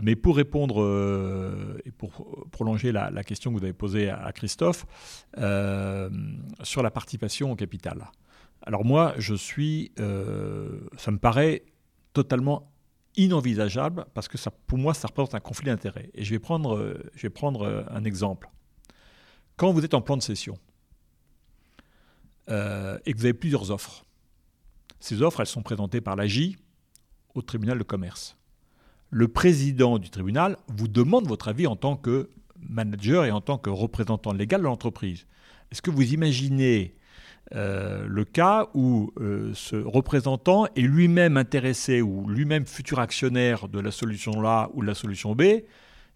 Mais 0.03 0.15
pour 0.15 0.35
répondre 0.37 0.79
euh, 0.79 1.81
et 1.85 1.91
pour 1.91 2.11
prolonger 2.51 2.91
la, 2.91 3.23
question 3.23 3.51
que 3.51 3.57
vous 3.57 3.63
avez 3.63 3.73
posée 3.73 4.11
à, 4.11 4.31
Christophe, 4.31 4.85
euh, 5.39 6.11
sur 6.61 6.83
la 6.83 6.91
participation 6.91 7.51
au 7.51 7.55
capital. 7.55 8.11
Alors 8.61 8.85
moi, 8.85 9.15
je 9.17 9.33
suis, 9.33 9.91
ça 9.97 11.11
me 11.11 11.17
paraît 11.17 11.63
totalement 12.13 12.71
inenvisageable 13.17 14.05
parce 14.13 14.27
que 14.27 14.37
pour 14.67 14.77
moi, 14.77 14.93
ça 14.93 15.07
représente 15.07 15.33
un 15.33 15.39
conflit 15.39 15.65
d'intérêts. 15.65 16.11
Et 16.13 16.23
je 16.23 16.29
vais 16.29 16.39
prendre, 16.39 16.95
je 17.15 17.21
vais 17.23 17.31
prendre 17.31 17.87
un 17.89 18.03
exemple. 18.03 18.49
Quand 19.57 19.71
vous 19.71 19.85
êtes 19.85 19.93
en 19.93 20.01
plan 20.01 20.17
de 20.17 20.21
session 20.21 20.57
euh, 22.49 22.97
et 23.05 23.13
que 23.13 23.17
vous 23.17 23.25
avez 23.25 23.33
plusieurs 23.33 23.71
offres, 23.71 24.05
ces 24.99 25.21
offres, 25.21 25.39
elles 25.39 25.47
sont 25.47 25.63
présentées 25.63 26.01
par 26.01 26.15
l'AJ 26.15 26.57
au 27.35 27.41
tribunal 27.41 27.77
de 27.77 27.83
commerce. 27.83 28.37
Le 29.09 29.27
président 29.27 29.97
du 29.97 30.09
tribunal 30.09 30.57
vous 30.67 30.87
demande 30.87 31.27
votre 31.27 31.47
avis 31.47 31.67
en 31.67 31.75
tant 31.75 31.95
que 31.95 32.29
manager 32.59 33.25
et 33.25 33.31
en 33.31 33.41
tant 33.41 33.57
que 33.57 33.69
représentant 33.69 34.33
légal 34.33 34.61
de 34.61 34.65
l'entreprise. 34.65 35.25
Est-ce 35.71 35.81
que 35.81 35.91
vous 35.91 36.13
imaginez 36.13 36.95
euh, 37.53 38.07
le 38.07 38.25
cas 38.25 38.69
où 38.73 39.13
euh, 39.19 39.51
ce 39.53 39.75
représentant 39.75 40.65
est 40.75 40.81
lui-même 40.81 41.37
intéressé 41.37 42.01
ou 42.01 42.27
lui-même 42.27 42.65
futur 42.65 42.99
actionnaire 42.99 43.67
de 43.67 43.79
la 43.79 43.91
solution 43.91 44.43
A 44.45 44.71
ou 44.73 44.81
de 44.81 44.87
la 44.87 44.95
solution 44.95 45.35
B, 45.35 45.41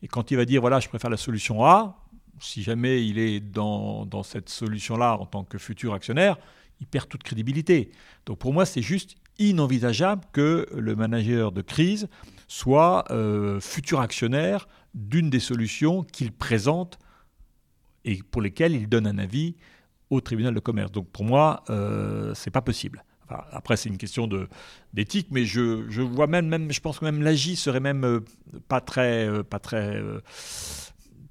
et 0.02 0.08
quand 0.08 0.32
il 0.32 0.38
va 0.38 0.46
dire 0.46 0.62
voilà, 0.62 0.80
je 0.80 0.90
préfère 0.90 1.10
la 1.10 1.18
solution 1.18 1.64
A, 1.66 1.98
si 2.40 2.64
jamais 2.64 3.06
il 3.06 3.18
est 3.18 3.40
dans, 3.40 4.08
cette 4.24 4.50
solution-là 4.50 5.18
en 5.20 5.26
tant 5.26 5.44
que 5.44 5.58
futur 5.58 5.94
actionnaire, 5.94 6.38
il 6.82 6.88
perd 6.88 7.08
toute 7.08 7.24
crédibilité. 7.24 7.92
Donc 8.26 8.40
pour 8.40 8.54
moi, 8.54 8.66
c'est 8.66 8.82
juste 8.82 9.16
inenvisageable 9.38 10.24
que 10.34 10.68
le 10.74 10.96
manager 10.96 11.52
de 11.52 11.62
crise 11.62 12.08
soit 12.48 13.06
euh, 13.12 13.60
futur 13.60 14.02
actionnaire 14.02 14.68
d'une 14.94 15.30
des 15.30 15.40
solutions 15.40 16.04
qu'il 16.04 16.32
présente 16.32 16.98
et 18.06 18.22
pour 18.32 18.42
lesquelles 18.42 18.74
il 18.74 18.88
donne 18.88 19.08
un 19.08 19.18
avis 19.18 19.56
au 20.10 20.22
tribunal 20.22 20.54
de 20.54 20.60
commerce. 20.60 20.92
Donc 20.92 21.10
pour 21.10 21.26
moi, 21.26 21.64
euh, 21.70 22.34
c'est 22.34 22.52
pas 22.52 22.62
possible. 22.62 23.04
après, 23.30 23.78
c'est 23.78 23.90
une 23.90 23.98
question 23.98 24.28
d'éthique, 24.94 25.28
mais 25.32 25.46
je, 25.46 25.86
je, 25.90 26.02
vois 26.02 26.28
même, 26.28 26.48
même, 26.48 26.72
je 26.72 26.82
pense 26.82 27.00
que 27.00 27.06
même 27.06 27.22
l'AGI 27.22 27.56
serait 27.56 27.80
même 27.80 28.04
euh, 28.04 28.22
pas 28.68 28.82
très, 28.82 29.28
euh, 29.28 29.44
pas 29.44 29.60
très 29.60 30.02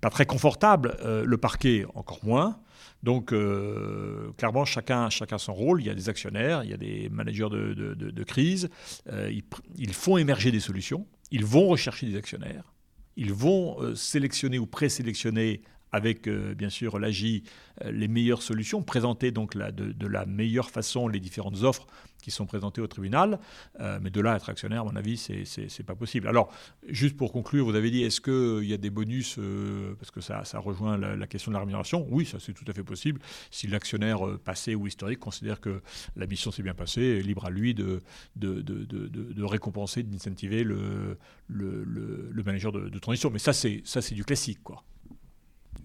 pas 0.01 0.11
très 0.11 0.27
confortable, 0.27 0.97
euh, 1.05 1.25
le 1.25 1.39
parquet 1.39 1.85
encore 1.95 2.25
moins. 2.25 2.61
Donc, 3.03 3.33
euh, 3.33 4.33
clairement, 4.37 4.65
chacun, 4.65 5.09
chacun 5.11 5.39
son 5.39 5.55
rôle. 5.55 5.81
Il 5.81 5.87
y 5.87 5.91
a 5.91 5.95
des 5.95 6.09
actionnaires, 6.09 6.65
il 6.65 6.71
y 6.71 6.75
a 6.75 6.77
des 6.77 7.09
managers 7.11 7.49
de, 7.49 8.25
crise. 8.25 8.69
Euh, 9.09 9.33
ils, 9.77 9.93
font 9.93 10.17
émerger 10.17 10.51
des 10.51 10.61
solutions. 10.61 11.07
Ils 11.31 11.45
vont 11.45 11.69
rechercher 11.69 12.07
des 12.07 12.17
actionnaires. 12.17 12.75
Ils 13.17 13.33
vont 13.33 13.95
sélectionner 13.95 14.59
ou 14.59 14.67
présélectionner 14.67 15.63
avec, 15.93 16.29
bien 16.29 16.71
sûr, 16.71 16.99
l'AGI, 16.99 17.45
les 17.85 18.09
meilleures 18.09 18.43
solutions, 18.43 18.83
présenter 18.83 19.31
donc 19.31 19.57
de, 19.57 20.07
la 20.07 20.27
meilleure 20.27 20.71
façon 20.71 21.09
les 21.09 21.21
différentes 21.21 21.63
offres 21.63 21.87
qui 22.23 22.31
sont 22.31 22.47
présentés 22.47 22.81
au 22.81 22.87
tribunal. 22.87 23.39
Euh, 23.81 23.99
mais 24.03 24.11
de 24.11 24.21
là, 24.21 24.37
être 24.37 24.51
actionnaire, 24.51 24.83
à 24.83 24.85
mon 24.85 24.97
avis, 24.97 25.17
c'est 25.17 25.45
n'est 25.57 25.85
pas 25.85 25.95
possible. 25.95 26.29
Alors, 26.29 26.53
juste 26.87 27.17
pour 27.17 27.33
conclure, 27.33 27.65
vous 27.65 27.75
avez 27.75 27.91
dit, 27.91 28.03
est-ce 28.03 28.21
qu'il 28.21 28.69
y 28.69 28.75
a 28.75 28.77
des 28.77 28.91
bonus, 28.91 29.37
euh, 29.39 29.95
parce 29.99 30.11
que 30.11 30.21
ça, 30.21 30.45
ça 30.45 30.59
rejoint 30.59 30.97
la, 30.99 31.27
question 31.27 31.51
de 31.51 31.55
la 31.55 31.61
rémunération? 31.61 32.07
Oui, 32.11 32.27
ça 32.27 32.39
c'est 32.41 32.53
tout 32.53 32.65
à 32.69 32.73
fait 32.73 32.83
possible. 32.83 33.21
Si 33.51 33.67
l'actionnaire 33.67 34.27
euh, 34.27 34.39
passé 34.39 34.75
ou 34.75 34.87
historique 34.87 35.21
considère 35.21 35.61
que 35.61 35.81
la 36.17 36.27
mission 36.27 36.51
s'est 36.51 36.63
bien 36.63 36.75
passée, 36.75 37.23
libre 37.23 37.47
à 37.47 37.51
lui 37.51 37.75
de, 37.75 38.03
de, 38.37 38.61
de, 38.61 38.85
de 38.85 39.45
récompenser, 39.45 40.03
d'incentiver 40.03 40.65
le, 40.65 41.17
le, 41.49 41.85
le, 41.85 42.43
manager 42.43 42.73
de, 42.73 42.99
transition. 42.99 43.31
Mais 43.31 43.39
ça, 43.39 43.53
c'est 43.53 44.15
du 44.15 44.25
classique, 44.25 44.63
quoi. 44.63 44.85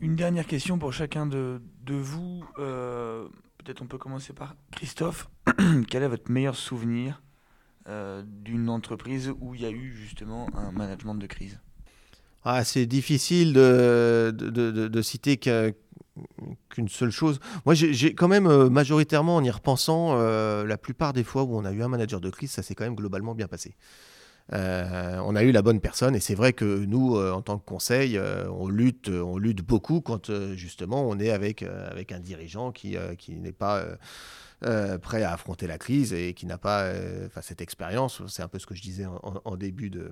Une 0.02 0.16
dernière 0.16 0.48
question 0.48 0.78
pour 0.78 0.94
chacun 0.94 1.26
de, 1.26 1.62
vous. 1.88 2.44
Peut-être 3.64 3.82
on 3.82 3.88
peut 3.88 3.98
commencer 3.98 4.34
par 4.34 4.56
Christophe. 4.72 5.30
Quel 5.90 6.04
est 6.04 6.08
votre 6.08 6.30
meilleur 6.30 6.56
souvenir 6.56 7.22
euh, 7.88 8.24
d'une 8.26 8.70
entreprise 8.70 9.34
où 9.40 9.56
il 9.56 9.62
y 9.62 9.66
a 9.66 9.70
eu 9.72 9.94
justement 9.94 10.50
un 10.54 10.72
management 10.72 11.16
de 11.16 11.28
crise? 11.28 11.60
Ah, 12.44 12.66
C'est 12.66 12.86
difficile 12.86 13.54
de, 13.54 14.34
de, 14.36 15.02
citer 15.02 15.38
qu'une 15.38 16.90
seule 16.90 17.12
chose. 17.12 17.40
Moi, 17.66 17.74
j'ai 17.74 18.14
quand 18.14 18.28
même 18.28 18.48
euh, 18.48 18.70
majoritairement, 18.70 19.38
en 19.38 19.44
y 19.44 19.50
repensant, 19.50 20.18
euh, 20.18 20.66
la 20.66 20.78
plupart 20.78 21.14
des 21.14 21.24
fois 21.24 21.44
où 21.44 21.56
on 21.56 21.64
a 21.64 21.72
eu 21.72 21.82
un 21.82 21.88
manager 21.88 22.20
de 22.20 22.30
crise, 22.30 22.52
ça 22.52 22.64
s'est 22.64 22.76
quand 22.76 22.84
même 22.84 22.96
globalement 22.96 23.34
bien 23.34 23.48
passé. 23.48 23.76
Euh, 24.52 25.20
on 25.24 25.36
a 25.36 25.44
eu 25.44 25.52
la 25.52 25.62
bonne 25.62 25.80
personne 25.80 26.16
et 26.16 26.20
c'est 26.20 26.36
vrai 26.36 26.52
que 26.52 26.66
nous, 26.86 27.16
euh, 27.16 27.32
en 27.32 27.42
tant 27.42 27.58
que 27.58 27.66
conseil, 27.66 28.18
euh, 28.18 28.46
on 28.52 28.68
lutte, 28.68 29.10
on 29.10 29.38
lutte 29.38 29.62
beaucoup 29.62 30.02
quand 30.02 30.32
justement 30.54 31.08
on 31.08 31.18
est 31.18 31.32
avec 31.32 31.64
avec 31.64 32.12
un 32.12 32.20
dirigeant 32.20 32.72
qui 32.72 32.98
qui 33.18 33.36
n'est 33.36 33.54
pas 33.54 33.86
prêt 35.02 35.24
à 35.24 35.34
affronter 35.34 35.68
la 35.68 35.78
crise 35.78 36.14
et 36.14 36.34
qui 36.34 36.46
n'a 36.46 36.58
pas 36.58 36.92
cette 37.42 37.62
expérience. 37.62 38.22
C'est 38.28 38.44
un 38.44 38.48
peu 38.48 38.60
ce 38.60 38.66
que 38.66 38.76
je 38.76 38.82
disais 38.82 39.06
en, 39.06 39.56
début 39.56 39.90
de 39.90 40.12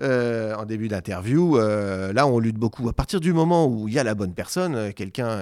en 0.00 0.64
début 0.64 0.88
d'interview. 0.88 1.56
là, 1.56 2.26
on 2.26 2.38
lutte 2.38 2.58
beaucoup. 2.58 2.88
À 2.88 2.92
partir 2.92 3.20
du 3.20 3.32
moment 3.32 3.66
où 3.66 3.88
il 3.88 3.94
y 3.94 3.98
a 3.98 4.04
la 4.04 4.14
bonne 4.14 4.34
personne, 4.34 4.92
quelqu'un 4.92 5.38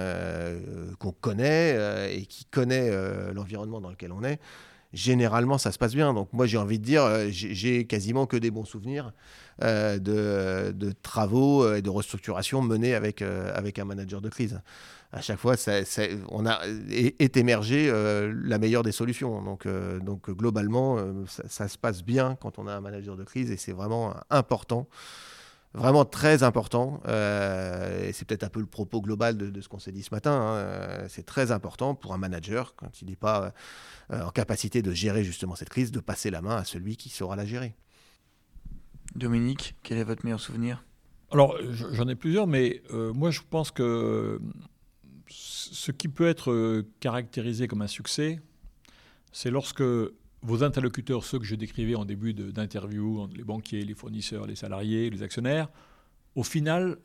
qu'on 0.99 1.11
connaît 1.11 2.15
et 2.15 2.25
qui 2.25 2.45
connaît 2.45 2.91
l'environnement 3.33 3.81
dans 3.81 3.89
lequel 3.91 4.11
on 4.11 4.23
est 4.23 4.39
généralement 4.93 5.57
ça 5.57 5.71
se 5.71 5.77
passe 5.77 5.95
bien. 5.95 6.13
Donc 6.13 6.31
moi 6.31 6.45
j'ai 6.45 6.57
envie 6.57 6.79
de 6.79 6.85
dire, 6.85 7.03
euh, 7.03 7.27
j'ai 7.29 7.85
quasiment 7.85 8.25
que 8.25 8.37
des 8.37 8.51
bons 8.51 8.65
souvenirs 8.65 9.11
euh, 9.63 9.99
de, 9.99 10.93
travaux 11.01 11.63
euh, 11.63 11.77
et 11.77 11.81
de 11.81 11.89
restructuration 11.89 12.61
menés 12.61 12.93
avec, 12.95 13.21
avec 13.21 13.79
un 13.79 13.85
manager 13.85 14.21
de 14.21 14.29
crise. 14.29 14.61
À 15.11 15.21
chaque 15.21 15.37
fois, 15.37 15.53
on 16.29 16.47
a 16.47 16.59
est, 16.89 17.37
émergé 17.37 17.91
la 18.45 18.57
meilleure 18.57 18.81
des 18.81 18.91
solutions. 18.91 19.43
Donc, 19.43 19.67
donc 20.03 20.31
globalement, 20.31 20.97
ça, 21.27 21.67
se 21.67 21.77
passe 21.77 22.03
bien 22.03 22.35
quand 22.41 22.57
on 22.57 22.65
a 22.65 22.73
un 22.73 22.81
manager 22.81 23.15
de 23.15 23.23
crise 23.23 23.51
et 23.51 23.57
c'est 23.57 23.73
vraiment 23.73 24.15
important 24.31 24.87
vraiment 25.73 26.05
très 26.05 26.43
important. 26.43 27.01
et 27.05 28.11
c'est 28.13 28.25
peut-être 28.25 28.43
un 28.43 28.49
peu 28.49 28.59
le 28.59 28.65
propos 28.65 29.01
global 29.01 29.37
de, 29.37 29.61
ce 29.61 29.67
qu'on 29.67 29.79
s'est 29.79 29.91
dit 29.91 30.03
ce 30.03 30.13
matin. 30.13 30.31
Hein, 30.31 31.05
c'est 31.09 31.25
très 31.25 31.51
important 31.51 31.95
pour 31.95 32.13
un 32.13 32.17
manager, 32.17 32.75
quand 32.75 33.01
il 33.01 33.09
n'est 33.09 33.15
pas 33.15 33.53
euh, 34.11 34.21
en 34.21 34.31
capacité 34.31 34.81
de 34.81 34.91
gérer 34.91 35.23
justement 35.23 35.55
cette 35.55 35.69
crise, 35.69 35.91
de 35.91 36.01
passer 36.01 36.29
la 36.29 36.41
main 36.41 36.57
à 36.57 36.65
celui 36.65 36.97
qui 36.97 37.09
saura 37.09 37.35
la 37.35 37.45
gérer. 37.45 37.75
Dominique, 39.15 39.75
quel 39.81 39.97
est 39.97 40.03
votre 40.03 40.25
meilleur 40.25 40.41
souvenir? 40.41 40.83
Alors, 41.31 41.57
j'en 41.69 42.07
ai 42.07 42.15
plusieurs, 42.15 42.45
mais 42.45 42.83
euh, 42.91 43.13
moi 43.13 43.31
je 43.31 43.41
pense 43.49 43.71
que 43.71 44.41
ce 45.29 45.91
qui 45.91 46.09
peut 46.09 46.27
être 46.27 46.51
euh, 46.51 46.87
caractérisé 46.99 47.67
comme 47.67 47.81
un 47.81 47.87
succès, 47.87 48.39
c'est 49.31 49.49
lorsque 49.49 49.83
vos 50.43 50.63
interlocuteurs, 50.63 51.23
ceux 51.23 51.39
que 51.39 51.45
je 51.45 51.55
décrivais 51.55 51.95
en 51.95 52.05
début 52.05 52.33
d'interview, 52.33 53.27
les 53.35 53.43
banquiers, 53.43 53.83
les 53.83 53.95
fournisseurs, 53.95 54.45
les 54.45 54.55
salariés, 54.55 55.09
les 55.09 55.23
actionnaires, 55.23 55.69
au 56.35 56.43
final 56.43 56.97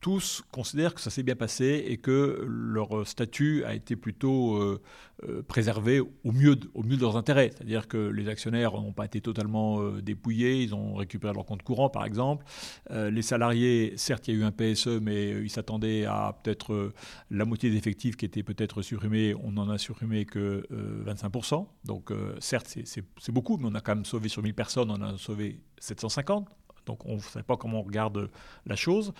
tous 0.00 0.42
considèrent 0.50 0.94
que 0.94 1.00
ça 1.00 1.10
s'est 1.10 1.22
bien 1.22 1.36
passé 1.36 1.84
et 1.86 1.98
que 1.98 2.44
leur 2.48 3.06
statut 3.06 3.64
a 3.64 3.74
été 3.74 3.96
plutôt 3.96 4.56
euh, 4.56 4.80
euh, 5.28 5.42
préservé 5.42 6.00
au 6.00 6.32
mieux, 6.32 6.56
de, 6.56 7.00
leurs 7.00 7.16
intérêts. 7.16 7.50
C'est-à-dire 7.54 7.86
que 7.86 7.98
les 7.98 8.28
actionnaires 8.28 8.72
n'ont 8.72 8.92
pas 8.92 9.04
été 9.04 9.20
totalement 9.20 9.82
euh, 9.82 10.00
dépouillés, 10.00 10.62
ils 10.62 10.74
ont 10.74 10.94
récupéré 10.94 11.34
leur 11.34 11.44
compte 11.44 11.62
courant 11.62 11.90
par 11.90 12.04
exemple. 12.04 12.44
les 12.90 13.22
salariés, 13.22 13.92
certes 13.96 14.28
il 14.28 14.34
y 14.34 14.36
a 14.38 14.40
eu 14.40 14.44
un 14.44 14.52
PSE, 14.52 15.00
mais 15.00 15.30
ils 15.30 15.50
s'attendaient 15.50 16.06
à 16.06 16.38
peut-être 16.42 16.92
la 17.30 17.44
moitié 17.44 17.70
des 17.70 17.76
effectifs 17.76 18.16
qui 18.16 18.24
étaient 18.24 18.42
peut-être 18.42 18.82
supprimés, 18.82 19.34
on 19.34 19.52
n'en 19.52 19.68
a 19.68 19.78
supprimé 19.78 20.24
que 20.24 20.66
25%. 21.06 21.66
Donc 21.84 22.12
certes 22.38 22.78
c'est 22.84 23.32
beaucoup, 23.32 23.58
mais 23.58 23.68
on 23.70 23.74
a 23.74 23.80
quand 23.80 23.94
même 23.94 24.04
sauvé 24.04 24.28
sur 24.28 24.42
1000 24.42 24.54
personnes, 24.54 24.90
on 24.90 25.02
a 25.02 25.16
sauvé 25.18 25.60
750 25.78 26.48
donc 26.86 27.06
on 27.06 27.16
ne 27.16 27.20
sait 27.20 27.42
pas 27.42 27.56
comment 27.56 27.80
on 27.80 27.82
regarde 27.82 28.30
la 28.66 28.76
chose. 28.76 29.12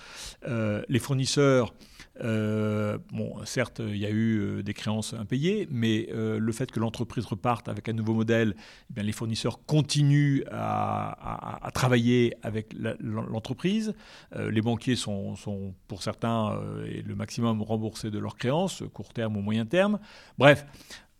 Euh, 0.46 0.82
les 0.88 0.98
fournisseurs, 0.98 1.74
euh, 2.22 2.98
bon, 3.12 3.44
certes, 3.44 3.80
il 3.84 3.96
y 3.96 4.06
a 4.06 4.10
eu 4.10 4.40
euh, 4.40 4.62
des 4.62 4.74
créances 4.74 5.14
impayées, 5.14 5.68
mais 5.70 6.08
le 6.10 6.52
fait 6.52 6.70
que 6.70 6.80
l'entreprise 6.80 7.24
reparte 7.24 7.68
avec 7.68 7.88
un 7.88 7.92
nouveau 7.92 8.14
modèle, 8.14 8.54
eh 8.90 8.94
bien, 8.94 9.02
les 9.02 9.12
fournisseurs 9.12 9.64
continuent 9.64 10.42
à, 10.50 11.70
travailler 11.74 12.34
avec 12.42 12.74
l'entreprise. 13.00 13.94
les 14.36 14.60
banquiers 14.60 14.96
sont, 14.96 15.36
sont 15.36 15.74
pour 15.88 16.02
certains, 16.02 16.60
le 16.84 17.14
maximum 17.14 17.62
remboursés 17.62 18.10
de 18.10 18.18
leurs 18.18 18.36
créances, 18.36 18.82
court 18.92 19.12
terme 19.12 19.36
ou 19.36 19.40
moyen 19.40 19.66
terme. 19.66 19.98
Bref, 20.38 20.66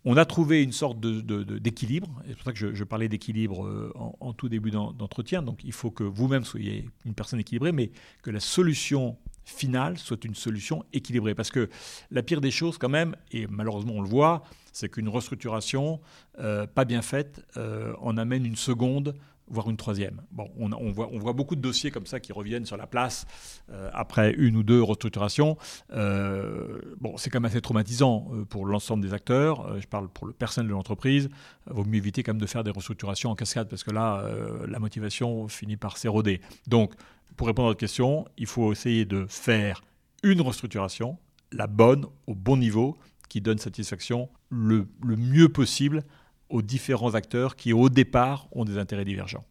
on 0.05 0.17
a 0.17 0.25
trouvé 0.25 0.63
une 0.63 0.73
sorte 0.73 0.99
d'équilibre. 1.01 2.09
De, 2.09 2.29
c'est 2.29 2.35
pour 2.35 2.45
ça 2.45 2.53
que 2.53 2.75
je, 2.75 2.85
parlais 2.85 3.09
d'équilibre 3.09 3.67
euh, 3.67 3.93
en, 4.21 4.33
tout 4.33 4.49
début 4.49 4.71
d'entretien. 4.71 5.43
Donc 5.43 5.63
il 5.65 5.73
faut 5.73 5.91
que 5.91 6.05
vous-même 6.05 6.45
soyez 6.45 6.89
une 7.05 7.15
personne 7.15 7.41
équilibrée, 7.41 7.73
mais 7.73 7.91
que 8.23 8.31
la 8.31 8.41
solution 8.41 9.17
finale 9.45 9.99
soit 9.99 10.25
une 10.25 10.35
solution 10.35 10.85
équilibrée. 10.93 11.35
Parce 11.35 11.51
que 11.51 11.69
la 12.11 12.23
pire 12.23 12.41
des 12.41 12.51
choses, 12.51 12.79
quand 12.79 12.89
même, 12.89 13.15
et 13.31 13.47
malheureusement 13.47 13.95
on 13.97 14.01
le 14.01 14.09
voit, 14.09 14.43
c'est 14.73 14.89
qu'une 14.89 15.09
restructuration 15.09 16.01
euh, 16.39 16.67
pas 16.67 16.85
bien 16.85 17.03
faite 17.03 17.45
euh, 17.57 17.93
en 18.01 18.17
amène 18.17 18.47
une 18.47 18.57
seconde 18.57 19.15
voire 19.51 19.69
une 19.69 19.77
troisième. 19.77 20.23
Bon, 20.31 20.49
on, 20.59 20.69
voit, 20.93 21.11
on, 21.13 21.19
voit, 21.19 21.33
beaucoup 21.33 21.57
de 21.57 21.61
dossiers 21.61 21.91
comme 21.91 22.07
ça 22.07 22.21
qui 22.21 22.33
reviennent 22.33 22.65
sur 22.65 22.77
la 22.77 22.87
place 22.87 23.27
euh, 23.71 23.91
après 23.93 24.33
une 24.39 24.57
ou 24.57 24.63
deux 24.63 24.83
restructurations. 24.83 25.59
Euh, 25.93 26.79
bon, 27.01 27.17
c'est 27.17 27.31
quand 27.31 27.41
même 27.41 27.51
assez 27.51 27.61
traumatisant 27.61 28.31
euh, 28.33 28.45
pour 28.45 28.65
l'ensemble 28.65 29.03
des 29.03 29.13
acteurs. 29.13 29.79
je 29.81 29.87
parle 29.87 30.09
pour 30.09 30.27
le 30.27 30.33
personnel 30.33 30.69
de 30.69 30.73
l'entreprise. 30.73 31.29
Il 31.67 31.73
vaut 31.73 31.85
mieux 31.85 31.97
éviter 31.97 32.23
quand 32.23 32.33
même 32.33 32.41
de 32.41 32.47
faire 32.47 32.65
des 32.65 32.71
restructurations 32.71 33.31
en 33.31 33.35
cascade 33.35 33.69
parce 33.69 33.85
que 33.85 33.91
là, 33.91 34.25
la 34.67 34.79
motivation 34.79 35.49
finit 35.49 35.77
par 35.77 35.97
s'éroder. 35.97 36.41
Donc, 36.67 36.95
pour 37.37 37.47
répondre 37.47 37.69
à 37.69 37.71
votre 37.71 37.81
question, 37.81 38.27
il 38.39 38.47
faut 38.47 38.73
essayer 38.73 39.05
de 39.05 39.27
faire 39.29 39.83
une 40.23 40.41
restructuration, 40.41 41.19
la 41.53 41.67
bonne, 41.67 42.07
au 42.27 42.35
bon 42.35 42.57
niveau, 42.57 42.97
qui 43.29 43.41
donne 43.41 43.59
satisfaction 43.59 44.29
le, 44.51 44.87
le 45.05 45.17
mieux 45.17 45.49
possible 45.49 46.05
aux 46.51 46.63
différents 46.63 47.15
acteurs 47.15 47.57
qui, 47.57 47.73
au 47.73 47.89
départ, 47.89 48.49
ont 48.53 48.65
des 48.65 48.79
intérêts 48.79 49.05
divergents. 49.05 49.45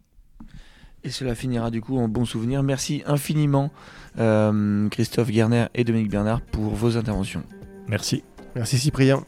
Et 1.03 1.09
cela 1.09 1.33
finira 1.33 1.71
du 1.71 1.81
coup 1.81 1.97
en 1.97 2.07
bon 2.07 2.25
souvenir. 2.25 2.61
Merci 2.61 3.03
infiniment 3.05 3.71
euh, 4.19 4.89
Christophe 4.89 5.31
Gerner 5.31 5.67
et 5.73 5.83
Dominique 5.83 6.11
Bernard 6.11 6.41
pour 6.41 6.75
vos 6.75 6.97
interventions. 6.97 7.43
Merci. 7.87 8.23
Merci 8.55 8.77
Cyprien. 8.77 9.23